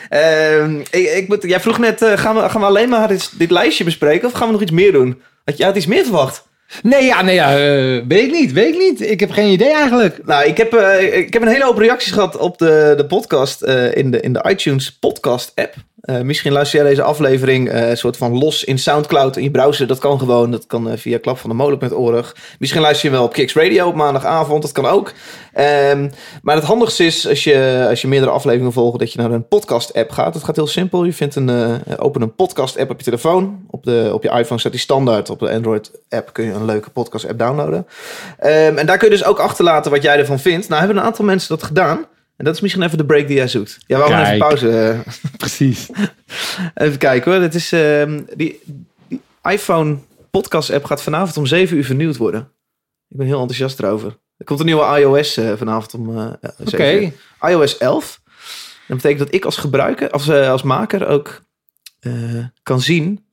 [0.09, 3.39] Ehm, ik, ik moet, jij vroeg net, eh, gaan, we, gaan we alleen maar dit,
[3.39, 5.23] dit lijstje bespreken of gaan we nog iets meer doen?
[5.45, 6.47] Had je had iets meer verwacht?
[6.83, 9.01] Nee, ja, nee, ja, eh, weet ik niet, weet ik niet.
[9.01, 10.27] Ik heb geen idee eigenlijk.
[10.27, 13.63] Nou, ik heb, eh, ik heb een hele hoop reacties gehad op de, de podcast
[13.93, 15.75] in, de, in de iTunes podcast app.
[16.05, 19.51] Eh, misschien luister jij deze aflevering eh, een soort van los in Soundcloud in je
[19.51, 19.87] browser.
[19.87, 20.51] Dat kan gewoon.
[20.51, 22.37] Dat kan eh, via klap van de molen.org.
[22.59, 24.63] Misschien luister je wel op Kicks Radio op maandagavond.
[24.63, 25.13] Dat kan ook.
[25.53, 26.11] Ehm,
[26.43, 29.49] maar het handigste is als je, als je meerdere afleveringen volgt, dat je naar een
[29.49, 30.35] podcast-app gaat.
[30.35, 31.05] Het gaat heel simpel.
[31.05, 33.67] Je vindt een, open een podcast-app op je telefoon.
[33.71, 35.31] Op, de, op je iPhone staat die standaard.
[35.31, 37.87] Op de Android-app kun je een leuke podcast-app downloaden.
[38.39, 40.69] Ehm, en daar kun je dus ook achterlaten wat jij ervan vindt.
[40.69, 42.07] Nou hebben een aantal mensen dat gedaan.
[42.37, 43.79] En dat is misschien even de break die jij zoekt.
[43.87, 44.69] Ja, we houden even pauze.
[44.71, 45.15] eh.
[45.37, 45.91] Precies.
[46.75, 47.43] Even kijken hoor.
[47.43, 48.61] Het is, ehm, die,
[49.09, 49.99] die iPhone
[50.31, 52.41] podcast app gaat vanavond om 7 uur vernieuwd worden.
[53.09, 54.19] Ik ben heel enthousiast erover.
[54.37, 56.69] Er komt een nieuwe iOS eh, vanavond om eh Oké.
[56.71, 57.51] 7 uur.
[57.51, 58.21] iOS 11.
[58.89, 61.43] Dat betekent dat ik als gebruiker, als, eh, als maker ook
[62.01, 62.13] eh,
[62.63, 63.27] kan zien.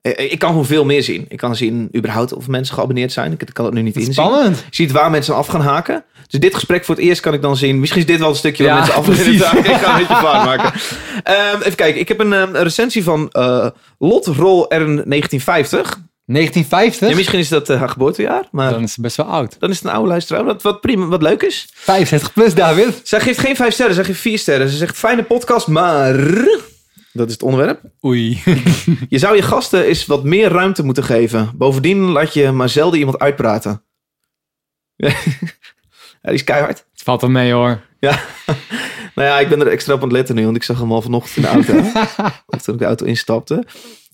[0.00, 1.26] Eh, ik kan gewoon veel meer zien.
[1.28, 3.32] Ik kan zien überhaupt of mensen geabonneerd zijn.
[3.32, 4.12] Ik kan het nu niet inzien.
[4.12, 4.56] Spannend.
[4.58, 6.04] Je ziet waar mensen af gaan haken.
[6.26, 7.80] Dus dit gesprek voor het eerst kan ik dan zien.
[7.80, 9.58] Misschien is dit wel een stukje waar mensen af gaan.
[9.58, 10.72] Ik ga een beetje vaart maken.
[11.22, 12.00] Ehm, even kijken.
[12.00, 13.66] Ik heb een, ehm, recensie van eh
[13.98, 15.98] Lot Roll R 1950.
[16.24, 17.08] 1950?
[17.08, 18.48] Ja, misschien is dat eh, haar geboortejaar.
[18.50, 19.56] Maar Dan dan, is het best wel oud.
[19.60, 20.44] is het een oude luisteraar.
[20.44, 21.68] Wat, wat prima, wat leuk is.
[21.74, 23.00] 65 plus, David.
[23.02, 23.94] Zij geeft geen vijf sterren.
[23.94, 24.68] Zij geeft vier sterren.
[24.68, 26.16] Ze zegt fijne podcast, maar...
[27.12, 27.80] Dat is het onderwerp.
[28.04, 28.42] Oei.
[29.08, 31.50] Je zou je gasten eens wat meer ruimte moeten geven.
[31.54, 33.82] Bovendien laat je maar zelden iemand uitpraten.
[34.96, 35.10] ja,
[36.22, 36.86] die is keihard.
[36.92, 37.80] Het valt wel mee hoor.
[38.00, 38.10] Ja,
[39.14, 40.92] nou ja, ik ben er extra op aan het letten nu, want ik zag hem
[40.92, 42.00] al vanochtend in de auto.
[42.46, 43.64] of toen ik de auto instapte.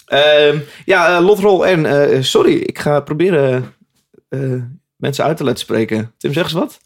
[0.07, 3.75] Ehm, ja, uh, Lotrol en eh, sorry, ik ga proberen
[4.29, 4.63] eh,
[4.97, 6.13] mensen uit te laten spreken.
[6.17, 6.81] Tim, zeg eens wat.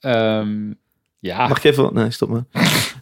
[0.00, 0.72] Ehm,
[1.18, 1.48] ja.
[1.48, 1.94] Mag ik even...
[1.94, 2.44] Nee, stop maar.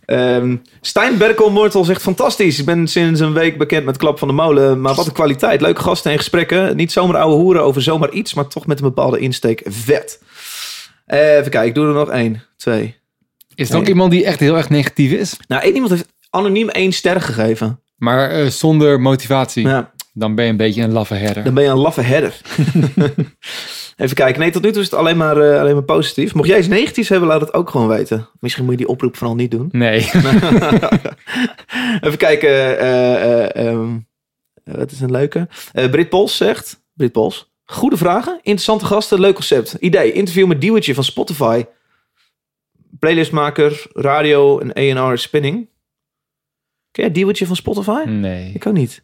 [0.06, 2.58] Ehm Stijn Berkel Mortel zegt fantastisch.
[2.58, 4.80] Ik ben sinds een week bekend met Klap van de Molen.
[4.80, 5.60] Maar wat een kwaliteit.
[5.60, 6.76] Leuke gasten en gesprekken.
[6.76, 9.62] Niet zomaar ouwe hoeren over zomaar iets, maar toch met een bepaalde insteek.
[9.64, 10.22] Vet.
[11.06, 12.96] Even kijken, ik doe er nog één, twee.
[13.54, 15.36] Is er ook iemand die echt heel erg negatief is?
[15.48, 17.80] Nou, één iemand heeft anoniem één ster gegeven.
[17.96, 19.66] Maar eh, zonder motivatie.
[19.66, 21.44] Ja, Dan ben je een beetje een laffe herder.
[21.44, 22.34] dan ben je een laffe herder.
[23.96, 24.40] Even kijken.
[24.40, 26.34] Nee, tot nu toe is het alleen maar, eh, alleen maar positief.
[26.34, 28.28] Mocht jij iets negatiefs hebben, laat het ook gewoon weten.
[28.40, 29.68] Misschien moet je die oproep vooral niet doen.
[29.72, 29.98] Nee.
[32.00, 32.78] Even kijken.
[33.54, 33.98] ehm,
[34.64, 35.48] wat is een leuke?
[35.72, 36.82] Brit Pols zegt.
[36.94, 37.52] Brit Pols.
[37.64, 38.32] Goede vragen.
[38.42, 39.20] Interessante gasten.
[39.20, 39.72] Leuk concept.
[39.80, 40.12] Idee.
[40.12, 41.64] Interview met Diewertje van Spotify.
[42.98, 43.86] Playlistmaker.
[43.92, 45.68] Radio en A&R Spinning.
[46.90, 48.02] Ken jij Diewertje van Spotify?
[48.06, 48.52] Nee.
[48.54, 49.02] Ik ook niet.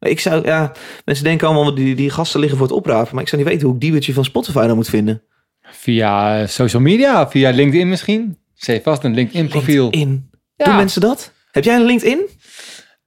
[0.00, 0.72] Ik zou, ja,
[1.04, 3.14] mensen denken allemaal, die, die gasten liggen voor het oprapen.
[3.14, 5.22] Maar ik zou niet weten hoe ik Diewertje van Spotify dan moet vinden.
[5.62, 8.38] Via eh, social media, via LinkedIn misschien.
[8.54, 9.82] Ze heeft vast een LinkedIn profiel.
[9.82, 10.30] LinkedIn.
[10.56, 10.64] Ja.
[10.64, 11.32] Doen mensen dat?
[11.50, 12.26] Heb jij een LinkedIn?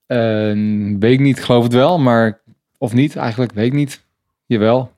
[0.06, 2.42] Eh, weet ik niet, geloof het wel, maar
[2.78, 4.04] of niet eigenlijk, weet ik niet.
[4.46, 4.92] Jawel.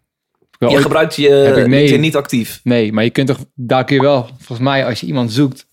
[0.58, 1.66] Wil Je ooit- gebruikt je ik- nee.
[1.80, 2.60] LinkedIn niet actief.
[2.64, 5.68] Nee, maar je kunt toch, daar kun je wel, volgens mij, als je iemand zoekt,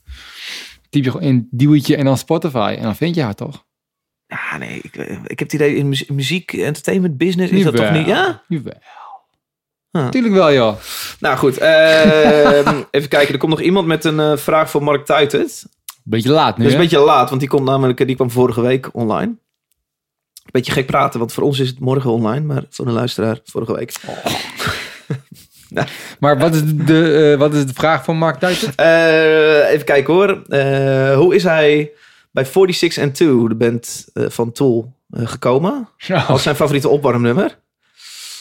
[0.90, 3.64] typ je gewoon in duwtje en dan Spotify en dan vind je haar toch?
[4.32, 7.90] Ja, nee, ik, ik heb het idee in muzie- muziek, entertainment, business, is dat toch
[7.90, 8.06] niet?
[8.06, 8.42] Ja?
[8.48, 8.74] Jawel.
[9.90, 10.08] Ah.
[10.08, 10.76] Tuurlijk wel, joh.
[11.20, 13.32] Nou goed, ehm, even kijken.
[13.32, 15.64] Er komt nog iemand met een eh, vraag voor Mark Tuitert.
[16.04, 18.60] Beetje laat nu, Dat is een beetje laat, want die komt namelijk, die kwam vorige
[18.60, 19.34] week online.
[20.50, 23.74] Beetje gek praten, want voor ons is het morgen online, maar voor een luisteraar vorige
[23.74, 23.92] week.
[26.20, 28.72] Maar wat is de, eh, wat is de vraag van Mark Duiter?
[28.76, 30.42] Eh, even kijken hoor.
[30.48, 31.90] Eh, hoe is hij
[32.32, 35.88] bij 46 and 2, de band eh, van Tool, eh, gekomen?
[36.28, 37.60] Als zijn favoriete opwarmnummer.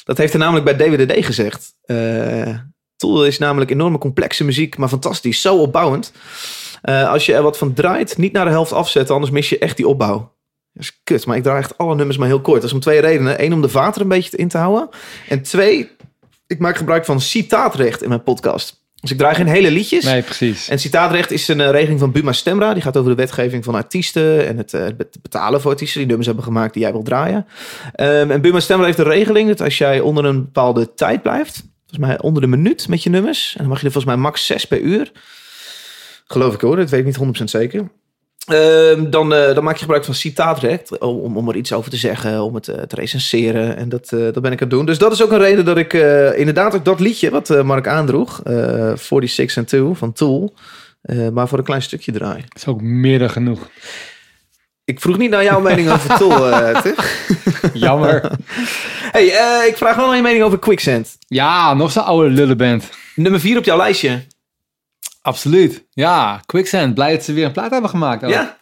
[0.04, 1.74] Dat heeft hij namelijk bij DWDD gezegd.
[1.86, 2.56] Eh
[2.96, 5.42] Tool is namelijk enorme complexe muziek, maar fantastisch.
[5.42, 6.12] Zo opbouwend.
[6.82, 9.78] Als je er wat van draait, niet naar de helft afzetten, anders mis je echt
[9.78, 10.36] die opbouw.
[10.74, 12.62] Dat is kut, maar ik draai echt alle nummers maar heel kort.
[12.62, 13.44] Dat is om twee redenen.
[13.44, 14.90] Eén, om de vater een beetje in te houden.
[15.30, 15.92] En twee,
[16.48, 18.81] ik maak gebruik van citaatrecht in mijn podcast.
[19.02, 20.06] Dus ik draai geen hele liedjes.
[20.06, 20.70] Nee, precies.
[20.70, 22.74] En citaatrecht is een eh, regeling van Buma Stemra.
[22.74, 26.08] Die gaat over de wetgeving van artiesten en het, eh, het betalen voor artiesten die
[26.08, 27.46] nummers hebben gemaakt die jij wil draaien.
[27.94, 31.64] Ehm, en Buma Stemra heeft een regeling dat als jij onder een bepaalde tijd blijft,
[31.88, 34.24] volgens mij onder de minuut met je nummers, en dan mag je er volgens mij
[34.24, 35.12] max 6 per uur.
[36.26, 37.92] Geloof ik hoor, dat weet ik niet 100% zeker.
[38.48, 41.98] Ehm, dan, eh, dan maak je gebruik van citaatrecht om, om er iets over te
[41.98, 43.78] zeggen, om het eh, te recenseren.
[43.78, 44.86] En dat, eh, dat ben ik aan het doen.
[44.86, 45.94] Dus dat is ook een reden dat ik
[46.36, 50.54] inderdaad ook dat liedje wat Mark aandroeg, eh 46 and 2 van Tool,
[51.34, 52.42] maar voor een klein stukje draai.
[52.48, 53.70] Dat is ook meer dan genoeg.
[54.84, 56.72] Ik vroeg niet naar jouw mening over Tool.
[57.74, 58.22] Jammer.
[59.12, 59.26] Hey,
[59.68, 61.18] ik vraag wel naar je mening over Quicksand.
[61.28, 62.90] ja, nog zo'n oude lullenband.
[63.16, 64.22] Nummer 4 op jouw lijstje.
[65.22, 65.86] Absoluut.
[65.92, 66.94] Ja, Quicksand.
[66.94, 68.24] Blij dat ze weer een plaat hebben gemaakt.
[68.24, 68.30] ook.
[68.30, 68.58] Ja?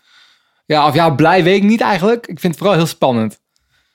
[0.65, 2.27] Ja, of ja, blij weet ik niet eigenlijk.
[2.27, 3.39] Ik vind het vooral heel spannend.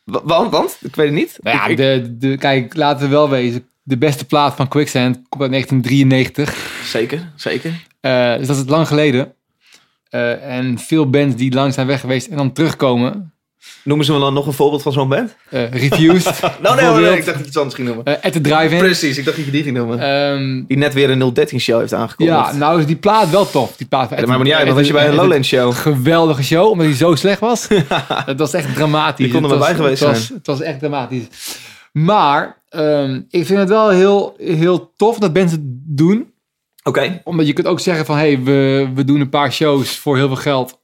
[0.05, 0.77] Wa- Want, want?
[0.81, 1.39] Ik weet het niet.
[1.43, 3.69] Nou ja, Ik- de, de, kijk, laten we wel wezen.
[3.83, 6.81] De beste plaat van Quicksand komt uit 1993.
[6.85, 7.87] Zeker, zeker.
[8.01, 9.35] Eh, dus dat is lang geleden.
[10.09, 13.34] Eh, en veel bands die lang zijn weg geweest en dan terugkomen.
[13.85, 15.37] Noemen ze me dan nog een voorbeeld van zo'n band?
[15.51, 16.41] Eh Refused.
[16.63, 18.05] Nou, nee, nee, ik dacht dat je iets anders ging noemen.
[18.05, 18.79] Eh, At the Drive-In.
[18.79, 19.99] Precies, ik dacht dat je die ging noemen.
[20.01, 22.39] Ehm, die net weer een 013 show heeft aangekondigd.
[22.39, 23.77] ja, nou is die plaat wel tof.
[23.77, 25.73] Die plaat van maakt me niet uit, want als je bij een Lowland show...
[25.75, 27.69] geweldige show, omdat hij zo slecht was.
[28.27, 29.25] dat was echt dramatisch.
[29.31, 31.25] Die kon er Het maar was- bij geweest het was, Het was echt dramatisch.
[31.93, 36.33] Maar ehm, ik vind het wel heel, heel tof dat mensen het doen.
[36.83, 39.97] Oké, Omdat je kunt ook zeggen van, hé, hey, we, we doen een paar shows
[39.99, 40.79] voor heel veel geld.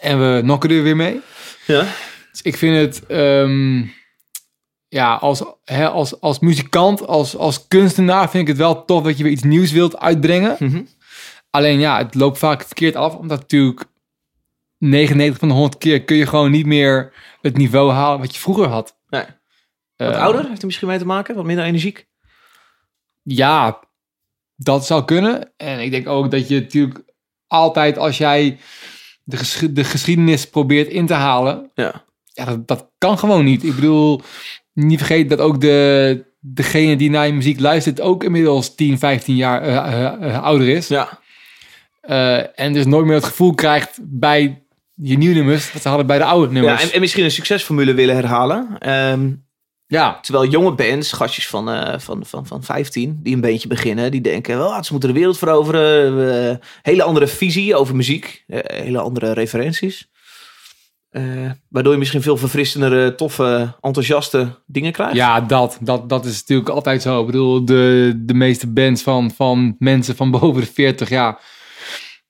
[0.00, 1.20] En we nokken er weer mee.
[1.66, 1.86] Ja.
[2.30, 3.84] Dus ik vind het, ehm,
[4.88, 9.16] ja, als, hè, als, als muzikant, als, als kunstenaar vind ik het wel tof dat
[9.16, 10.56] je weer iets nieuws wilt uitbrengen.
[10.58, 10.82] Mhm.
[11.50, 13.84] Alleen ja, het loopt vaak verkeerd af, omdat natuurlijk
[14.78, 18.40] 99 van de 100 keer kun je gewoon niet meer het niveau halen wat je
[18.40, 18.96] vroeger had.
[19.08, 19.24] Nee.
[19.96, 21.34] Wat Eh, ouder, heeft er misschien mee te maken?
[21.34, 22.06] Wat minder energiek?
[23.22, 23.80] Ja,
[24.56, 25.52] dat zou kunnen.
[25.56, 27.00] En ik denk ook dat je natuurlijk
[27.46, 28.58] altijd als jij
[29.24, 32.04] de, ges- de geschiedenis probeert in te halen, Ja.
[32.32, 33.64] ja, dat, dat kan gewoon niet.
[33.64, 34.20] Ik bedoel,
[34.72, 39.36] niet vergeten dat ook de, degene die naar je muziek luistert ook inmiddels 10, 15
[39.36, 40.88] jaar eh, eh, eh, ouder is.
[40.88, 41.20] Ja.
[42.54, 44.62] En dus nooit meer het gevoel krijgt bij
[44.94, 46.82] je nieuwe nummers dat ze hadden bij de oude ja nummers.
[46.82, 48.76] en, en misschien een succesformule willen herhalen.
[48.78, 49.30] Ehm,
[49.92, 50.18] ja.
[50.20, 54.20] terwijl jonge bands, gastjes van, eh, van, van, van 15, die een beetje beginnen, die
[54.20, 56.60] denken, wel, ze moeten de wereld veroveren.
[56.82, 58.44] Hele andere visie over muziek.
[58.46, 60.10] eh, hele andere referenties.
[61.10, 65.14] Eh, waardoor je misschien veel verfrissendere, toffe, enthousiaste dingen krijgt.
[65.14, 67.20] Ja, dat, dat, dat is natuurlijk altijd zo.
[67.20, 71.40] Ik bedoel, de, de meeste bands van, van mensen van boven de 40 jaar.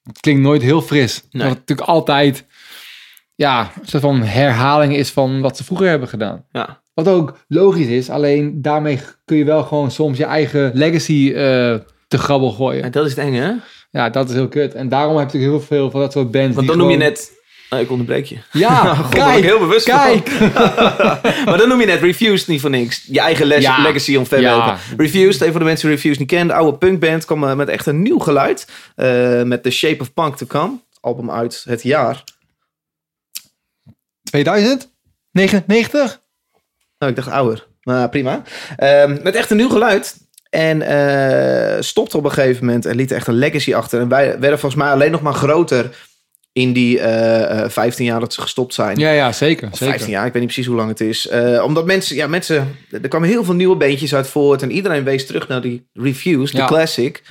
[0.03, 1.23] Het klinkt nooit heel fris.
[1.31, 1.43] Nee.
[1.43, 2.47] Dat het natuurlijk altijd
[3.35, 6.45] ja, een soort van herhaling is van wat ze vroeger hebben gedaan.
[6.53, 6.82] Ja.
[6.95, 11.75] Wat ook logisch is, alleen daarmee kun je wel gewoon soms je eigen legacy eh,
[12.09, 12.83] te grabbel gooien.
[12.83, 13.53] En dat is het enge, hè?
[13.91, 14.75] Ja, dat is heel kut.
[14.75, 16.55] En daarom heb natuurlijk heel veel van dat soort bands.
[16.57, 17.41] Want dan noem je gewoon- net...
[17.71, 18.37] Oh, ik onderbreek je.
[18.53, 19.99] Ja, God, kijk, ik heel bewust van.
[19.99, 20.31] kijk.
[21.47, 23.05] maar dan noem je net Refused niet voor niks.
[23.07, 23.83] Je eigen les, Ja.
[23.83, 24.79] legacy om verder Ja.
[24.97, 26.49] Refused, even voor de mensen die Refused niet kennen.
[26.49, 28.67] De oude punkband kwam eh, met echt een nieuw geluid.
[28.97, 30.79] eh, met The Shape of Punk to Come.
[31.01, 32.25] Album uit het jaar.
[34.31, 36.21] 2099?
[37.03, 37.67] Nou, ik dacht ouder.
[37.83, 38.43] Maar prima.
[38.77, 40.17] Ehm, met echt een nieuw geluid.
[40.51, 44.01] En eh stopte op een gegeven moment en liet echt een legacy achter.
[44.01, 45.91] En wij werden volgens mij alleen nog maar groter
[46.53, 48.99] in die eh, eh, 15 jaar dat ze gestopt zijn.
[48.99, 49.69] Ja, ja, zeker.
[49.71, 49.87] Of zeker.
[49.95, 51.29] 15 jaar, ik weet niet precies hoe lang het is.
[51.29, 54.63] Eh, omdat mensen, ja, mensen, er kwamen heel veel nieuwe beentjes uit voort.
[54.63, 56.67] En iedereen wees terug naar die reviews, de Ja.
[56.67, 57.23] classic.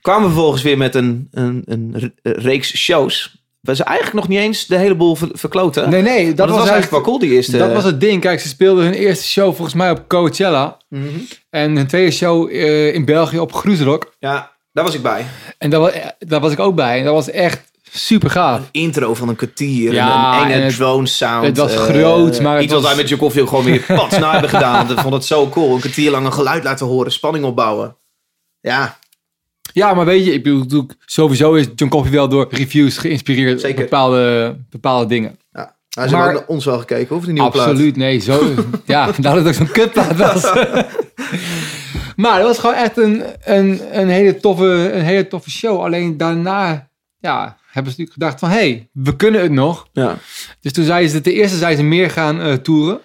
[0.00, 3.39] Kwamen vervolgens weer met een, een, een re- reeks shows.
[3.60, 5.90] Waar ze eigenlijk nog niet eens de hele boel ver- verkloten.
[5.90, 7.58] Nee, nee, dat, dat, was, was, eigenlijk wel cool, die eerste.
[7.58, 8.20] Dat was het ding.
[8.20, 10.76] Kijk, ze speelden hun eerste show volgens mij op Coachella.
[10.88, 11.04] Mhm.
[11.50, 14.14] En hun tweede show eh, in België op Groesrock.
[14.18, 15.24] Ja, daar was ik bij.
[15.58, 16.98] En daar was, daar was ik ook bij.
[16.98, 18.60] En dat was echt super gaaf.
[18.70, 19.92] Intro van een kwartier.
[19.92, 21.46] Ja, en een en enge het- drone sound.
[21.46, 23.64] het was eh, groot, maar het Iets wat was- wij met je koffie ook gewoon
[23.64, 24.76] weer patsna hebben gedaan.
[24.86, 25.74] Want ik vond het zo cool.
[25.74, 27.12] Een kwartier lang een geluid laten horen.
[27.12, 27.96] Spanning opbouwen.
[28.60, 28.98] Ja,
[29.72, 33.76] Ja, maar weet je, ik bedoel, sowieso is John Coffey wel door reviews geïnspireerd Zeker.
[33.84, 35.38] op bepaalde, bepaalde dingen.
[35.52, 35.78] ja.
[35.90, 37.66] Hij is Maar- naar ons wel gekeken, of de nieuwe plaat.
[37.66, 38.54] Absoluut, nee, zo.
[38.84, 40.42] ja, dat het ook zo'n kutplaat was.
[42.16, 45.80] maar het was gewoon echt een, een, een, hele toffe, een hele toffe show.
[45.80, 49.86] Alleen daarna ja, hebben ze natuurlijk gedacht van, hé, hey, we kunnen het nog.
[49.92, 50.18] Ja.
[50.60, 53.00] Dus toen zeiden ze, ten eerste zijn ze meer gaan eh toeren.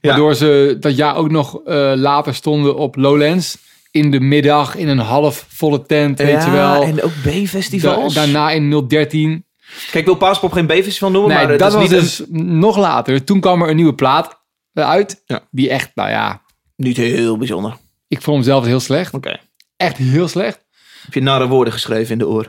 [0.00, 0.08] Ja.
[0.08, 3.58] Waardoor ze dat jaar ook nog eh, later stonden op Lowlands.
[3.96, 6.82] In de middag, in een half volle tent, weet je wel.
[6.82, 8.14] En ook B-festivals.
[8.14, 9.44] Da- daarna in 013.
[9.84, 12.76] Kijk, ik wil Paaspop geen B-festival noemen, Nee, maar dat is was niet, dus nog
[12.76, 13.24] later.
[13.24, 14.40] Toen kwam er een nieuwe plaat
[14.74, 15.22] uit.
[15.26, 15.40] Ja.
[15.50, 16.42] Die echt, nou ja,
[16.76, 17.76] niet heel bijzonder.
[18.08, 19.14] ik vond hem zelf heel slecht.
[19.14, 19.38] Oké.
[19.76, 20.64] Echt heel slecht.
[21.02, 22.46] Heb je nare woorden geschreven in de oor?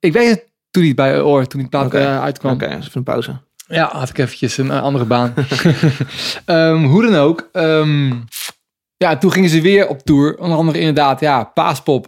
[0.00, 1.98] Ik weet het toen niet bij oor, toen die plaat Oké.
[1.98, 2.52] eh, uitkwam.
[2.52, 3.40] Oké, even een pauze.
[3.66, 5.34] Ja, had ik eventjes een eh, andere baan.
[6.44, 7.48] Ehm, hoe dan ook.
[7.52, 8.12] ehm,
[8.98, 10.38] ja, toen gingen ze weer op tour.
[10.38, 12.06] Onder andere inderdaad, ja, Paaspop.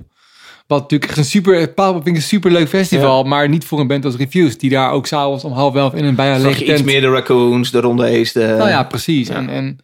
[0.67, 1.69] Wat natuurlijk een super...
[1.69, 3.25] Paaspop vind ik een super leuk festival.
[3.25, 4.59] Maar niet voor een band als Refuse.
[4.59, 6.85] Die daar ook s'avonds om half elf in een bijna lege je iets tent...
[6.85, 8.55] meer de raccoons, de ronde Ace, de...
[8.59, 9.29] Nou ja, precies.
[9.29, 9.35] Ja.
[9.35, 9.79] En, en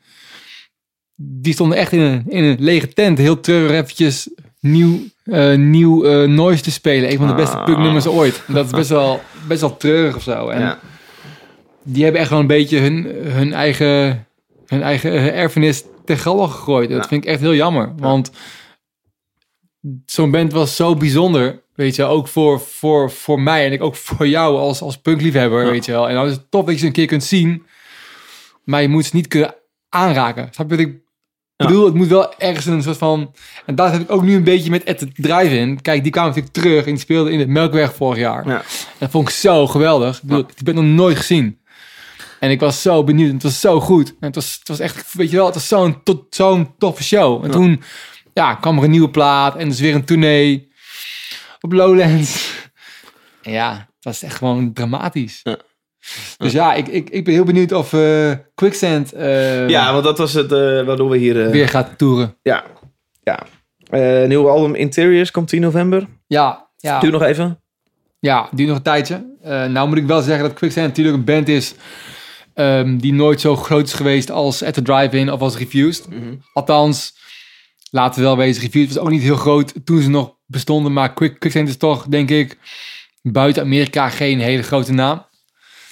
[1.16, 3.18] die stonden echt in een, in een lege tent.
[3.18, 4.28] Heel treurig eventjes
[4.60, 7.10] nieuw, eh, nieuw eh, noise te spelen.
[7.10, 7.64] Een van de beste Ah.
[7.64, 8.42] punknummers ooit.
[8.46, 10.48] Dat is best wel, best wel treurig of zo.
[10.48, 10.78] En Ja.
[11.82, 14.26] die hebben echt wel een beetje hun, hun eigen,
[14.66, 16.88] hun eigen eh, erfenis ten gallen gegooid.
[16.90, 17.08] Dat Ja.
[17.08, 17.92] vind ik echt heel jammer.
[17.96, 18.30] Want
[20.06, 21.62] zo'n band was zo bijzonder.
[21.74, 25.64] Weet je, ook voor, voor, voor mij en ik ook voor jou als, als punkliefhebber.
[25.64, 25.70] Ja.
[25.70, 26.08] Weet je wel.
[26.08, 27.62] En dan is het tof dat je ze een keer kunt zien.
[28.64, 29.54] Maar je moet ze niet kunnen
[29.88, 30.48] aanraken.
[30.50, 30.94] Snap je wat ik
[31.56, 33.34] bedoel, het moet wel ergens een soort van...
[33.66, 35.82] En dat heb ik ook nu een beetje met The Drive-In.
[35.82, 38.48] Kijk, die kwam natuurlijk terug en die speelde in het Melkweg vorig jaar.
[38.48, 38.62] Ja.
[38.98, 40.16] Dat vond ik zo geweldig.
[40.16, 41.58] Ik bedoel, die ben ik nog nooit gezien.
[42.46, 43.28] En ik was zo benieuwd.
[43.28, 44.08] En het was zo goed.
[44.08, 47.40] En het was, het was echt, weet je wel, het was zo'n zo'n toffe show.
[47.44, 47.52] En Ja.
[47.52, 47.82] toen
[48.34, 49.56] ja, kwam er een nieuwe plaat.
[49.56, 50.68] En dus weer een tournee
[51.60, 52.54] op Lowlands.
[53.42, 55.40] En ja, het was echt gewoon dramatisch.
[55.42, 55.56] Ja.
[56.36, 60.18] Dus ja, ik, ik, ik ben heel benieuwd of eh, Quicksand eh, Ja, want dat
[60.18, 61.50] was het eh, waardoor we hier...
[61.50, 62.36] weer gaat toeren.
[62.42, 62.64] Ja.
[63.22, 63.46] ja.
[64.26, 66.06] Nieuwe album Interiors komt 10 november.
[66.26, 67.00] Ja, ja.
[67.00, 67.60] Duur nog even.
[68.18, 69.34] Ja, duurt nog een tijdje.
[69.42, 71.74] Nou moet ik wel zeggen dat Quicksand natuurlijk een band is
[72.56, 76.08] ehm, die nooit zo groot is geweest als At The Drive-In of als Refused.
[76.52, 77.14] Althans,
[77.90, 80.92] laten we wel wezen, Refused was ook niet heel groot toen ze nog bestonden.
[80.92, 82.58] Maar Quick, Quicksand is toch, denk ik,
[83.22, 85.26] buiten Amerika geen hele grote naam.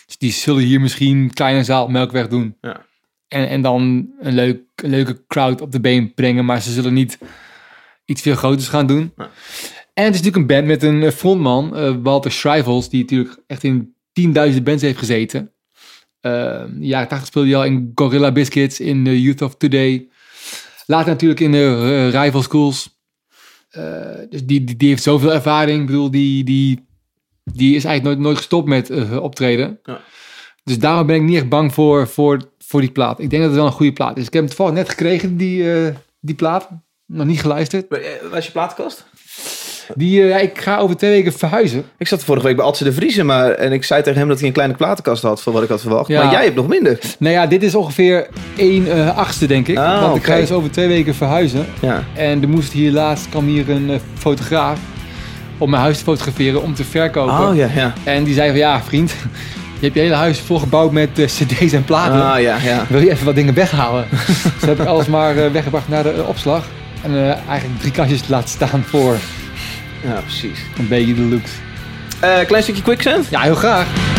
[0.07, 2.57] Dus die zullen hier misschien een kleine zaal Melkweg doen.
[2.61, 2.87] Ja.
[3.29, 6.45] En, en dan een, leuk, een leuke crowd op de been brengen.
[6.45, 7.19] Maar ze zullen niet
[8.05, 9.13] iets veel groters gaan doen.
[9.17, 9.31] Ja.
[9.95, 13.43] En het is natuurlijk een band met een eh, frontman, eh, Walter Schrijvels, die natuurlijk
[13.47, 15.54] echt in tienduizenden bands heeft gezeten.
[16.25, 20.09] De jaren 80 speelde hij al in Gorilla Biscuits, in de Youth of Today.
[20.87, 22.99] Later natuurlijk in de eh, rival schools.
[23.71, 23.83] Eh,
[24.31, 25.81] dus die, die, die heeft zoveel ervaring.
[25.81, 26.87] Ik bedoel, die, die,
[27.45, 29.79] die is eigenlijk nooit, nooit gestopt met eh, optreden.
[29.83, 30.01] Ja.
[30.65, 33.21] Dus daarom ben ik niet echt bang voor, voor, voor die plaat.
[33.21, 34.27] Ik denk dat het wel een goede plaat is.
[34.27, 36.69] Ik heb hem toevallig net gekregen, die, die plaat.
[37.07, 37.87] Nog niet geluisterd.
[37.89, 39.07] Waar is je platenkast?
[39.95, 41.85] Die, ja, ik ga over twee weken verhuizen.
[41.99, 44.39] Ik zat vorige week bij Adse de Vriezen, maar, en ik zei tegen hem dat
[44.39, 46.09] hij een kleine platenkast had van wat ik had verwacht.
[46.09, 46.23] Ja.
[46.23, 46.99] Maar jij hebt nog minder.
[47.19, 49.79] Nou ja, dit is ongeveer 1 eh achtste, denk ik.
[49.79, 51.67] Ah, Want ik ga dus over twee weken verhuizen.
[51.81, 52.03] Ja.
[52.15, 54.79] En er moest hier laatst, kwam hier een eh, fotograaf
[55.59, 57.49] om mijn huis te fotograferen om te verkopen.
[57.49, 57.93] Oh ja, ja.
[58.05, 59.11] En die zei van, ja vriend,
[59.79, 62.25] je hebt je hele huis volgebouwd met cd's en platen.
[62.25, 62.87] Ah ja, ja.
[62.89, 64.07] Wil je even wat dingen weghalen?
[64.59, 66.65] dus heb ik alles maar weggebracht naar de opslag.
[67.03, 69.17] En eigenlijk drie kastjes laten staan voor
[70.05, 70.59] Ja, precies.
[70.79, 71.51] een beetje de looks.
[72.21, 73.27] Eh klein stukje quicksand.
[73.31, 74.14] Ja, heel graag.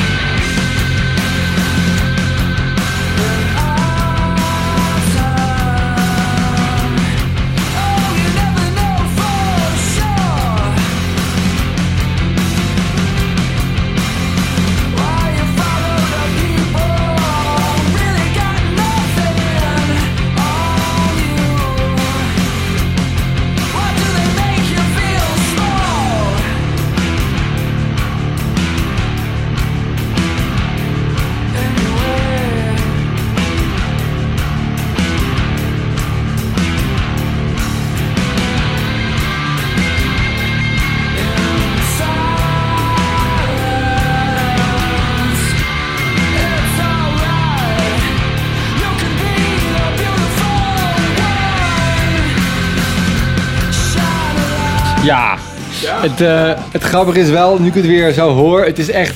[55.06, 55.38] Ja.
[55.86, 59.16] Het, eh, het grappige is wel, nu ik het weer zo hoor, het is echt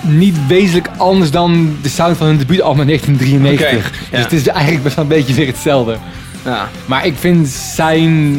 [0.00, 3.86] niet wezenlijk anders dan de sound van hun debuutalbum in 1993.
[3.86, 4.16] Oké, ja.
[4.16, 5.96] Dus het is eigenlijk best wel een beetje weer hetzelfde.
[6.44, 6.68] Ja.
[6.86, 8.38] Maar ik vind zijn,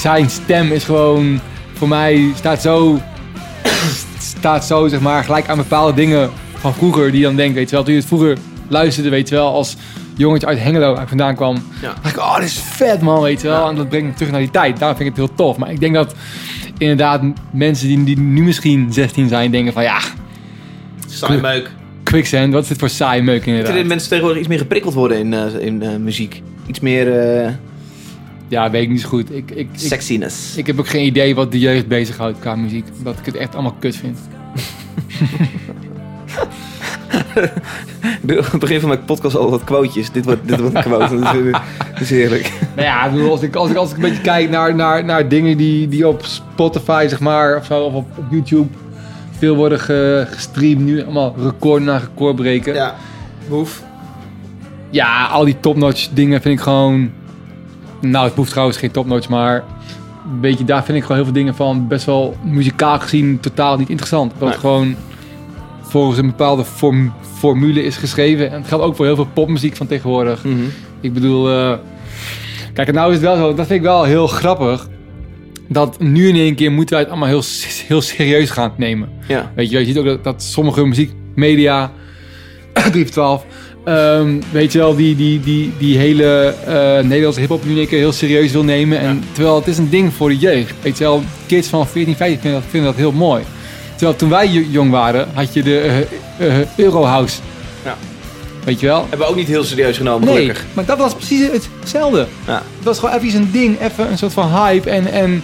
[0.00, 1.40] zijn stem is gewoon,
[1.74, 3.00] voor mij staat zo,
[4.18, 7.12] staat zo zeg maar gelijk aan bepaalde dingen van vroeger.
[7.12, 8.36] Die dan denkt, weet je wel, toen je het vroeger
[8.68, 9.76] luisterde, weet je wel, als
[10.16, 11.56] jongetje uit Hengelo waar ik vandaan kwam.
[11.82, 11.94] Ja.
[12.02, 13.68] dacht ik, oh, dit is vet man, weet je wel.
[13.68, 14.78] En dat brengt me terug naar die tijd.
[14.78, 15.56] Daarom vind ik het heel tof.
[15.56, 16.14] Maar ik denk dat
[16.78, 17.22] inderdaad
[17.52, 20.00] mensen die, die nu misschien 16 zijn, denken van ja,
[21.14, 21.70] Saai meuk.
[22.02, 23.74] Quicksand, wat is dit voor saai meuk inderdaad.
[23.74, 26.42] dat mensen tegenwoordig iets meer geprikkeld worden in, eh, in eh, muziek.
[26.66, 27.52] Iets meer eh,
[28.48, 29.30] Ja, weet ik niet zo goed.
[29.30, 30.56] Ik, ik, ik, sexiness.
[30.56, 32.86] ik heb ook geen idee wat de jeugd bezighoudt qua muziek.
[32.98, 34.18] Omdat ik het echt allemaal kut vind.
[37.36, 40.10] Aan het begin van mijn podcast al wat quotejes.
[40.10, 41.18] Dit wordt, dit wordt een quote.
[41.18, 41.50] dat, is,
[41.92, 42.52] dat is heerlijk.
[42.74, 45.28] Nou ja, bedoel, als ik, als ik, als ik een beetje kijk naar, naar, naar
[45.28, 48.68] dingen die, die op Spotify, zeg maar, of, zo, of op, op YouTube
[49.38, 52.74] veel worden ge- gestreamd, nu allemaal record na record breken.
[52.74, 52.94] Ja.
[53.48, 53.82] Move.
[54.90, 57.10] Ja, al die topnotch dingen vind ik gewoon...
[58.00, 59.64] Nou, het hoeft trouwens geen topnotch, maar...
[60.40, 63.76] Weet je, daar vind ik gewoon heel veel dingen van best wel muzikaal gezien totaal
[63.76, 64.30] niet interessant.
[64.30, 64.48] Dat Nee.
[64.50, 64.94] het gewoon
[65.94, 68.50] volgens een bepaalde form- formule is geschreven.
[68.50, 70.44] En het geldt ook voor heel veel popmuziek van tegenwoordig.
[70.44, 70.54] Mhm.
[71.00, 71.72] Ik bedoel, eh,
[72.72, 74.88] kijk, nou is het wel zo, dat vind ik wel heel grappig.
[75.68, 77.42] Dat nu in één keer moeten wij het allemaal heel,
[77.88, 79.08] heel serieus gaan nemen.
[79.28, 79.52] Ja.
[79.54, 81.92] Weet je, je ziet ook dat, dat sommige muziekmedia,
[82.92, 83.44] 3 voor 12,
[83.84, 88.52] ehm, weet je wel, die, die, die, die hele eh, Nederlandse hip-hop nu heel serieus
[88.52, 88.98] wil nemen.
[88.98, 90.74] En, terwijl het is een ding voor de jeugd.
[90.82, 93.42] Weet je wel, kids van 14, 15 vinden dat, vinden dat heel mooi.
[94.04, 96.06] Terwijl toen wij jong waren, had je de
[96.38, 97.40] eh, Eurohouse.
[97.84, 97.96] Ja.
[98.64, 99.00] Weet je wel?
[99.00, 100.64] Hebben we ook niet heel serieus genomen, Nee, gelukkig.
[100.72, 101.48] maar dat was precies
[101.80, 102.26] hetzelfde.
[102.46, 102.62] Ja.
[102.76, 104.90] Het was gewoon even een ding, even een soort van hype.
[104.90, 105.42] En, en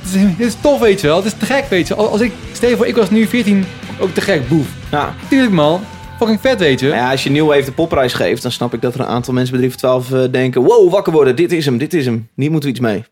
[0.00, 1.16] het, is, het is tof, weet je wel.
[1.16, 1.94] Het is te gek, weet je.
[1.94, 3.64] Als als ik, stel je voor, ik was nu 14,
[4.00, 4.66] ook te gek, boef.
[4.90, 5.14] Ja.
[5.28, 5.80] Tuurlijk man,
[6.18, 6.86] fucking vet, weet je.
[6.86, 9.06] Nou ja, als je Nieuw even de popprijs geeft, dan snap ik dat er een
[9.06, 10.62] aantal mensen bij 3 voor 12 eh, denken...
[10.62, 12.28] Wow, wakker worden, dit is hem, dit is hem.
[12.36, 13.04] Hier moeten we iets mee.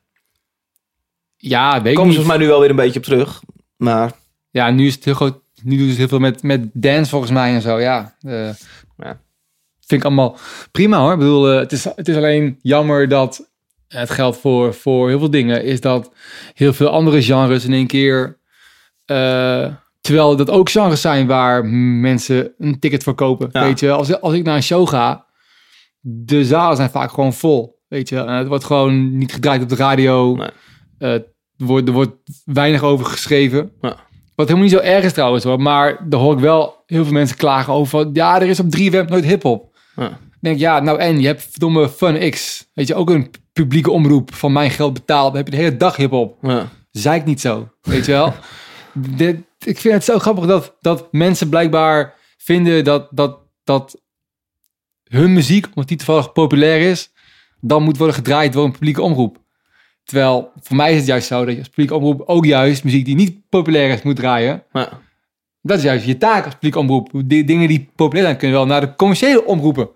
[1.36, 3.40] Ja, weet ik komen ze volgens mij nu wel weer een beetje op terug.
[3.76, 4.12] Maar
[4.52, 5.40] Ja, nu is het heel groot.
[5.62, 7.80] Nu doen ze heel veel met, met dance volgens mij en zo.
[7.80, 8.48] Ja, eh,
[8.96, 9.20] Ja.
[9.86, 10.36] vind ik allemaal
[10.70, 11.12] prima hoor.
[11.12, 13.50] Ik bedoel, eh, het, is, het is alleen jammer dat
[13.88, 15.64] het geldt voor, voor heel veel dingen.
[15.64, 16.12] Is dat
[16.54, 18.38] heel veel andere genres in één keer.
[19.04, 23.48] eh, terwijl dat ook genres zijn waar mensen een ticket voor kopen.
[23.52, 23.64] Ja.
[23.64, 25.26] Weet je, als, als ik naar een show ga,
[26.00, 27.80] de zalen zijn vaak gewoon vol.
[27.88, 30.34] Weet je, en het wordt gewoon niet gedraaid op de radio.
[30.36, 30.50] Nee.
[30.98, 31.24] Er,
[31.56, 33.72] wordt, er wordt weinig over geschreven.
[33.80, 33.96] Ja.
[34.34, 35.60] Wat helemaal niet zo erg is trouwens hoor.
[35.60, 37.90] Maar dan hoor ik wel heel veel mensen klagen over.
[37.90, 39.76] van, Ja, er is op 3FM nooit hip-hop.
[39.96, 40.08] Ja.
[40.08, 42.66] Dan denk ik, ja, nou en je hebt verdomme Fun X.
[42.74, 45.26] Weet je, ook een publieke omroep van mijn geld betaald.
[45.26, 46.36] Dan heb je de hele dag hip-hop.
[46.42, 46.68] ja.
[46.90, 47.68] Zei ik niet zo.
[47.82, 48.34] Weet je wel?
[49.16, 54.00] Dit, ik vind het zo grappig dat, dat mensen blijkbaar vinden dat, dat, dat
[55.04, 57.10] hun muziek, omdat die toevallig populair is,
[57.60, 59.38] dan moet worden gedraaid door een publieke omroep.
[60.04, 63.04] Terwijl voor mij is het juist zo dat je als publieke omroep ook juist muziek
[63.04, 64.62] die niet populair is moet draaien.
[64.72, 64.88] Ja.
[65.62, 67.10] Dat is juist je taak als publieke omroep.
[67.24, 69.88] Die dingen die populair zijn kunnen wel naar de commerciële omroepen.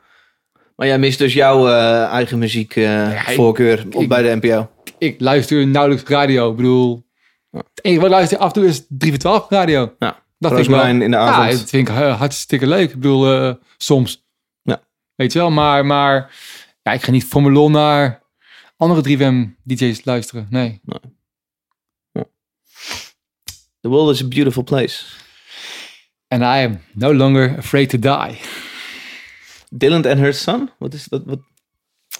[0.76, 4.70] Maar jij mist dus jouw eh, eigen muziekvoorkeur ik- op bij de NPO.
[4.98, 6.50] Ik luister nauwelijks radio.
[6.50, 7.06] Ik bedoel,
[7.50, 9.92] het enige wat ik luister af en toe is 3 voor 12 radio.
[9.98, 10.24] Ja.
[10.38, 10.86] Dat vind ik wel.
[10.86, 11.58] In de Ja, avond.
[11.58, 12.88] dat vind ik eh, hartstikke leuk.
[12.90, 14.24] Ik bedoel, eh, soms.
[14.62, 14.80] Ja.
[15.14, 16.34] Weet je wel, maar, maar
[16.82, 18.22] ja, ik ga niet voor mijn lol naar
[18.76, 20.46] andere 3FM DJ's luisteren.
[20.50, 20.80] Nee.
[23.80, 25.04] The world is a beautiful place.
[26.28, 28.38] And I am no longer afraid to die.
[29.70, 30.70] Dylan and Her Son?
[30.78, 31.22] Wat is dat?
[31.24, 31.38] Wat?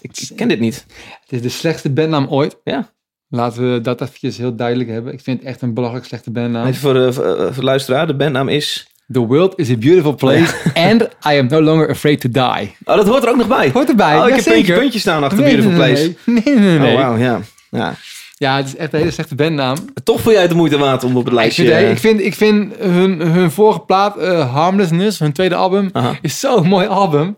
[0.01, 0.87] Ik, ik ken dit niet.
[1.21, 2.61] Het is de slechtste bandnaam ooit.
[2.65, 2.95] Ja.
[3.29, 5.13] Laten we dat eventjes heel duidelijk hebben.
[5.13, 6.67] Ik vind het echt een belachelijk slechte bandnaam.
[6.67, 8.07] Even voor de, voor, eh, voor de luisteraar.
[8.07, 8.95] De bandnaam is...
[9.13, 12.77] The world is a beautiful place and I am no longer afraid to die.
[12.85, 13.71] Oh, dat hoort er ook nog bij.
[13.73, 16.15] Hoort erbij, Oh, ik ja, heb puntje, puntjes staan achter Nee, Beautiful nee, Place.
[16.25, 16.79] Nee, nee, nee.
[16.79, 16.95] nee.
[16.95, 17.41] Oh, wauw, ja.
[17.71, 17.95] ja.
[18.39, 19.77] Ja, het is echt een hele slechte bandnaam.
[20.05, 21.65] Toch vond jij het de moeite waard om op het Ik lijstje...
[21.65, 25.91] vind, eh, ik vind, ik vind hun, hun vorige plaat, eh, Harmlessness, hun tweede album,
[25.93, 26.19] Aha.
[26.23, 27.37] is zo'n mooi album.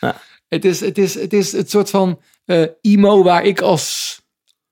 [0.00, 0.14] Ja.
[0.48, 4.16] Het, is, het, is, het is het soort van eh, emo waar ik als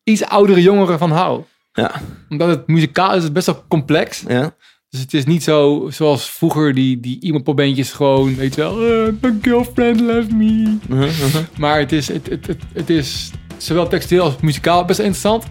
[0.02, 1.42] iets oudere jongere van hou.
[1.72, 1.90] Ja,
[2.28, 4.22] Omdat het muzikaal is het best wel complex.
[4.28, 4.54] ja.
[4.90, 9.12] Dus het is niet zo zoals vroeger die, die emo-popbandjes gewoon, weet je wel, eh,
[9.20, 10.76] my girlfriend left me.
[10.90, 11.42] Uh-huh, uh-huh.
[11.58, 15.44] Maar het is, het, het, het, het is zowel textueel als muzikaal best interessant.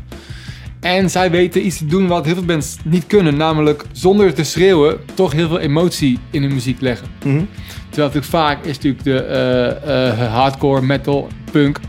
[0.80, 3.38] En zij weten iets te doen wat heel veel bands niet kunnen.
[3.38, 7.08] Namelijk zonder te schreeuwen toch heel veel emotie in hun muziek leggen.
[7.18, 7.44] Mhm.
[7.90, 11.80] Terwijl natuurlijk vaak is natuurlijk de eh, eh, hardcore, metal, punk...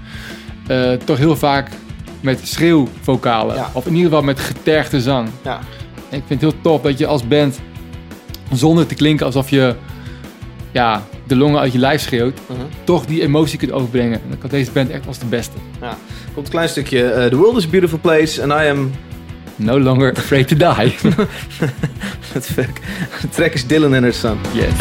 [1.05, 1.71] toch heel vaak
[2.21, 3.57] met schreeuwvocalen.
[3.57, 3.71] Ja.
[3.73, 5.29] Of in ieder geval met getergde zang.
[5.45, 5.61] Ja.
[6.17, 7.61] Ik vind het heel tof dat je als band...
[8.53, 9.75] zonder te klinken alsof je
[10.73, 12.39] ja, de longen uit je lijf schreeuwt...
[12.49, 12.61] Mhm.
[12.85, 14.21] toch die emotie kunt overbrengen.
[14.27, 15.57] En ik had deze band echt als de beste.
[15.81, 15.97] ja.
[16.35, 17.05] Komt een klein stukje.
[17.11, 18.91] eh, The world is a beautiful place and I am...
[19.57, 20.95] No longer afraid to die.
[22.33, 22.81] Het werk-
[23.21, 24.39] De track is Dylan and Her Son.
[24.53, 24.73] yes.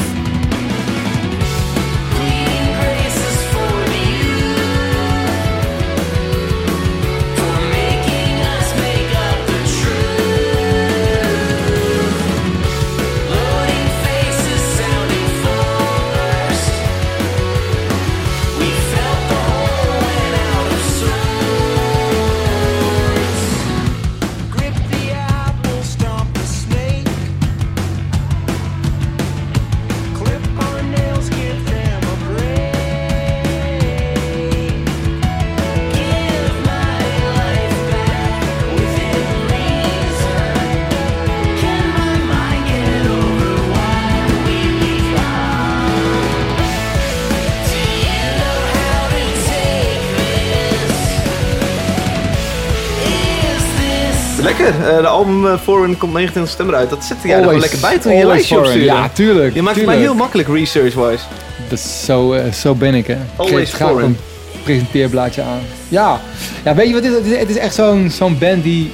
[55.15, 56.89] Album eh, Foreign komt 29 september uit.
[56.89, 58.73] Dat jij er gewoon Always- lekker bij toen je je lijstje foreign.
[58.79, 59.01] opstuurde.
[59.01, 59.53] Ja, tuurlijk.
[59.55, 61.23] Je maakt het mij heel makkelijk research-wise.
[61.69, 63.13] Dat is zo, eh, zo ben ik, hè.
[63.13, 64.09] Ik Always graag foreign.
[64.11, 64.17] een
[64.63, 65.59] presenteerblaadje aan.
[65.87, 66.21] Ja.
[66.63, 67.37] ja, weet je wat het is?
[67.37, 68.91] Het is, echt zo'n zo'n band die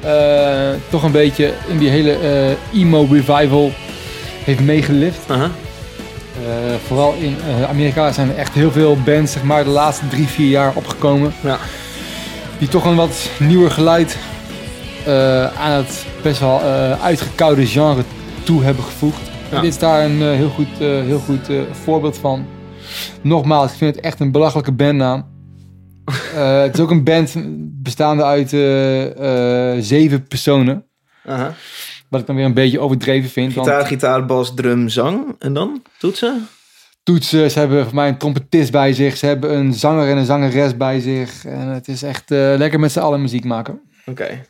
[0.00, 2.16] eh, toch een beetje in die hele
[2.74, 3.72] emo revival
[4.44, 5.18] heeft meegelift.
[6.86, 7.36] Vooral in
[7.68, 11.32] Amerika zijn er echt heel veel bands, zeg maar, de laatste drie, vier jaar opgekomen.
[11.40, 11.58] Ja.
[12.58, 14.16] Die toch een wat nieuwer geluid
[15.58, 18.02] aan het best wel eh, uitgekoude genre
[18.44, 19.20] toe hebben gevoegd.
[19.50, 19.56] Ja.
[19.56, 22.46] En dit is daar een eh, heel goed, eh, heel goed eh, voorbeeld van.
[23.22, 25.24] Nogmaals, ik vind het echt een belachelijke bandnaam.
[26.34, 27.34] Eh, het is ook een band
[27.82, 30.84] bestaande uit eh, eh, zeven personen.
[32.08, 33.54] Wat ik dan weer een beetje overdreven vind.
[33.54, 35.34] want- Gitaar, gitaar, bas, drum, zang.
[35.38, 36.46] En dan toetsen?
[37.02, 37.50] toetsen.
[37.50, 39.16] Ze hebben voor mij een trompetist bij zich.
[39.16, 41.44] Ze hebben een zanger en een zangeres bij zich.
[41.44, 43.80] En het is echt eh, lekker met z'n allen muziek maken.
[44.06, 44.42] Oké.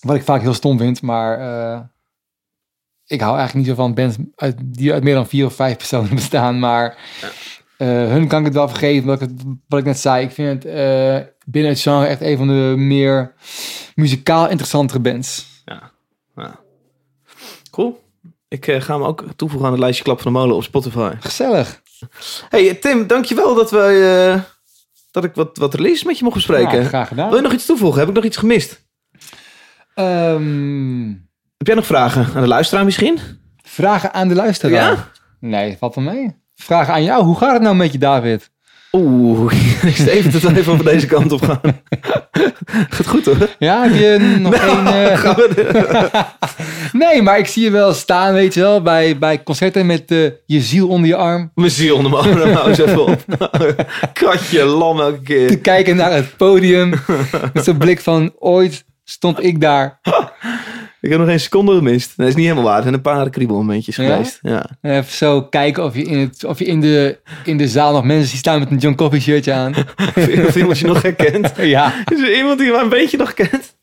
[0.00, 1.80] Wat ik vaak heel stom vind, maar eh,
[3.06, 5.76] ik hou eigenlijk niet zo van bands uit, die uit meer dan vier of vijf
[5.76, 6.58] personen bestaan.
[6.58, 6.96] Maar
[7.76, 9.30] eh, hun kan ik het wel vergeven, wat ik,
[9.68, 10.24] wat ik net zei.
[10.24, 13.34] Ik vind het eh, binnen het genre echt een van de meer
[13.94, 15.46] muzikaal interessantere bands.
[15.64, 15.90] Ja.
[17.70, 18.00] Cool.
[18.48, 21.12] Ik ga hem ook toevoegen aan het lijstje Klap van de Molen op Spotify.
[21.20, 21.82] Gezellig.
[22.48, 23.78] Hey Tim, dankjewel dat, we,
[24.34, 24.42] eh,
[25.10, 26.82] dat ik wat, wat releases met je mocht bespreken.
[26.82, 27.28] Ja, graag gedaan.
[27.28, 27.98] Wil je nog iets toevoegen?
[27.98, 28.88] Heb ik nog iets gemist?
[29.94, 31.08] Ehm,
[31.58, 33.18] Heb jij nog vragen aan de luisteraar misschien?
[33.62, 34.72] vragen aan de luisteraar?
[34.92, 35.08] Ja?
[35.40, 36.36] Nee, valt wel mee.
[36.54, 37.24] Vragen aan jou.
[37.24, 38.50] Hoe gaat het nou met je, David?
[38.92, 39.52] Oeh,
[39.86, 41.60] ik sta even te twijfelen of we deze kant op gaan.
[42.90, 43.48] Gaat goed hoor.
[43.58, 44.86] Ja, heb je nog één...
[44.86, 45.38] eh,
[46.92, 50.18] Nee, maar ik zie je wel staan, weet je wel, bij, bij concerten met eh,
[50.46, 51.50] je ziel onder je arm.
[51.54, 53.24] Mijn ziel onder mijn arm, hou eens even op.
[54.12, 55.58] Katje, lam elke Te keer.
[55.58, 56.90] kijken naar het podium.
[57.52, 59.98] met zo'n blik van, ooit stond ik daar.
[61.00, 62.12] Ik heb nog geen seconde gemist.
[62.16, 62.76] Nee, is niet helemaal waar.
[62.76, 64.04] Er zijn een paar kriebelmomentjes Ja?
[64.04, 64.38] geweest.
[64.42, 64.66] Ja.
[64.80, 67.92] En even zo kijken of je in, het, of je in, de, in de zaal
[67.92, 69.74] nog mensen ziet staan met een John Coffee shirtje aan.
[70.46, 71.52] Of iemand je nog herkent.
[71.76, 73.76] Ja, Is er iemand die je maar een beetje nog kent?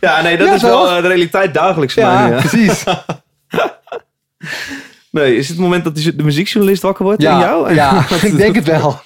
[0.00, 2.30] Ja, nee, dat Ja, is wel eh, de realiteit dagelijks voor ja, mij.
[2.30, 2.38] Ja.
[2.40, 2.84] precies.
[5.10, 7.74] Nee, is het het moment dat de muziekjournalist wakker wordt in Ja, jou?
[7.74, 9.00] ja ik denk het wel.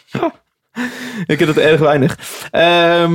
[1.27, 2.19] Ik heb het erg weinig.
[2.51, 3.15] Ehm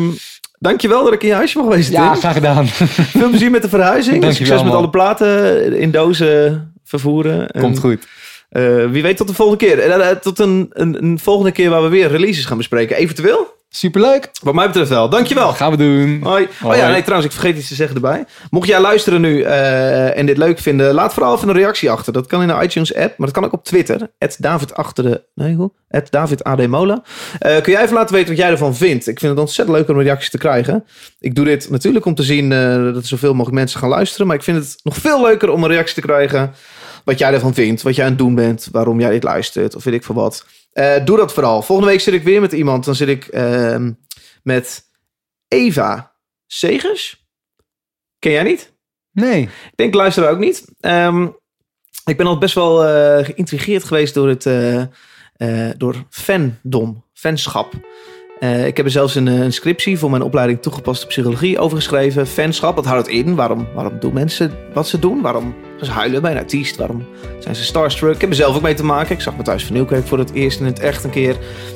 [0.60, 2.68] dankjewel dat ik in je huisje mag wezen, Ja, graag gedaan.
[3.18, 4.22] Veel plezier met de verhuizing.
[4.22, 4.78] Dankjewel, Succes met man.
[4.82, 7.50] alle platen in dozen vervoeren.
[7.50, 8.08] En, Komt goed.
[8.50, 9.80] eh, wie weet tot de volgende keer.
[9.80, 12.96] En, eh, tot een, een, een volgende keer waar we weer releases gaan bespreken.
[12.96, 13.58] Eventueel.
[13.72, 14.30] Superleuk.
[14.42, 15.10] Wat mij betreft wel.
[15.10, 15.54] Dankjewel.
[15.54, 16.20] Gaan we doen.
[16.24, 16.48] Hoi.
[16.64, 18.26] Oh ja, nee, trouwens, ik vergeet iets te zeggen erbij.
[18.50, 22.14] Mocht jij luisteren nu eh, en dit leuk vinden, laat vooral even een reactie achter.
[22.14, 24.12] Dat kan in de iTunes app, maar dat kan ook op Twitter.
[24.38, 25.24] David achter de.
[25.36, 25.72] Nee, hoe?
[26.10, 27.04] David AD Mola.
[27.40, 29.08] Eh, kun jij even laten weten wat jij ervan vindt?
[29.08, 30.86] Ik vind het ontzettend leuk om een reactie te krijgen.
[31.20, 34.28] Ik doe dit natuurlijk om te zien eh, dat er zoveel mogelijk mensen gaan luisteren.
[34.28, 36.54] Maar ik vind het nog veel leuker om een reactie te krijgen.
[37.04, 39.84] Wat jij ervan vindt, wat jij aan het doen bent, waarom jij dit luistert, of
[39.84, 40.46] weet ik veel wat.
[40.72, 41.62] Eh, doe dat vooral.
[41.62, 42.86] Volgende week zit ik weer met iemand.
[42.86, 43.92] Dan zit ik ehm,
[44.44, 44.84] met
[45.48, 46.16] Eva
[46.48, 47.28] Segers.
[48.20, 48.74] Ken jij niet?
[49.12, 49.42] Nee.
[49.42, 50.66] Ik denk luisteren ook niet.
[50.80, 51.28] Ehm,
[52.06, 57.74] ik ben al best wel eh, geïntrigeerd geweest door het eh, door fandom, fanschap.
[58.40, 61.78] Eh, ik heb er zelfs een, eh, een scriptie voor mijn opleiding toegepaste psychologie over
[61.78, 62.28] geschreven.
[62.28, 63.36] Fanschap, wat houdt het in?
[63.36, 65.22] Waarom, waarom doen mensen wat ze doen?
[65.22, 66.76] Waarom gaan ze huilen bij een artiest?
[66.76, 67.06] Waarom
[67.40, 68.16] zijn ze starstruck?
[68.16, 69.16] Ik heb er zelf ook mee te maken.
[69.16, 71.36] Ik zag Matthijs van Nieuwkerk voor het eerst in het echt een keer.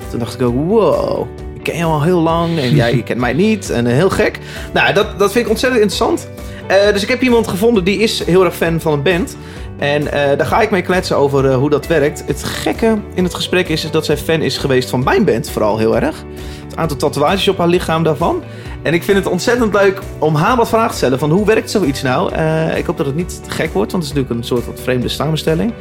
[0.09, 3.33] Toen dacht ik ook, wow, ik ken je al heel lang en jij kent mij
[3.33, 3.69] niet.
[3.69, 4.39] En eh, heel gek.
[4.73, 6.27] Nou, dat, dat vind ik ontzettend interessant.
[6.67, 9.37] Eh, dus ik heb iemand gevonden die is heel erg fan van een band.
[9.77, 12.23] En eh, daar ga ik mee kletsen over eh, hoe dat werkt.
[12.27, 15.77] Het gekke in het gesprek is, dat zij fan is geweest van mijn band, vooral
[15.77, 16.23] heel erg.
[16.63, 18.43] Het aantal tatoeages op haar lichaam daarvan.
[18.81, 21.71] En ik vind het ontzettend leuk om haar wat vragen te stellen van hoe werkt
[21.71, 22.33] zoiets nou?
[22.75, 24.79] Ik hoop dat het niet te gek wordt, want het is natuurlijk een soort wat
[24.79, 25.73] vreemde samenstelling.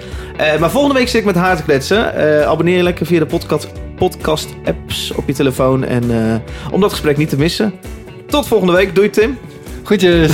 [0.61, 2.14] Maar volgende week zit ik met haar te kletsen.
[2.47, 6.05] Abonneer je lekker via de podcast, podcast apps op je telefoon en,
[6.72, 7.72] om dat gesprek niet te missen.
[8.26, 8.95] Tot volgende week.
[8.95, 9.39] Doei Tim.
[9.85, 10.28] 辉姐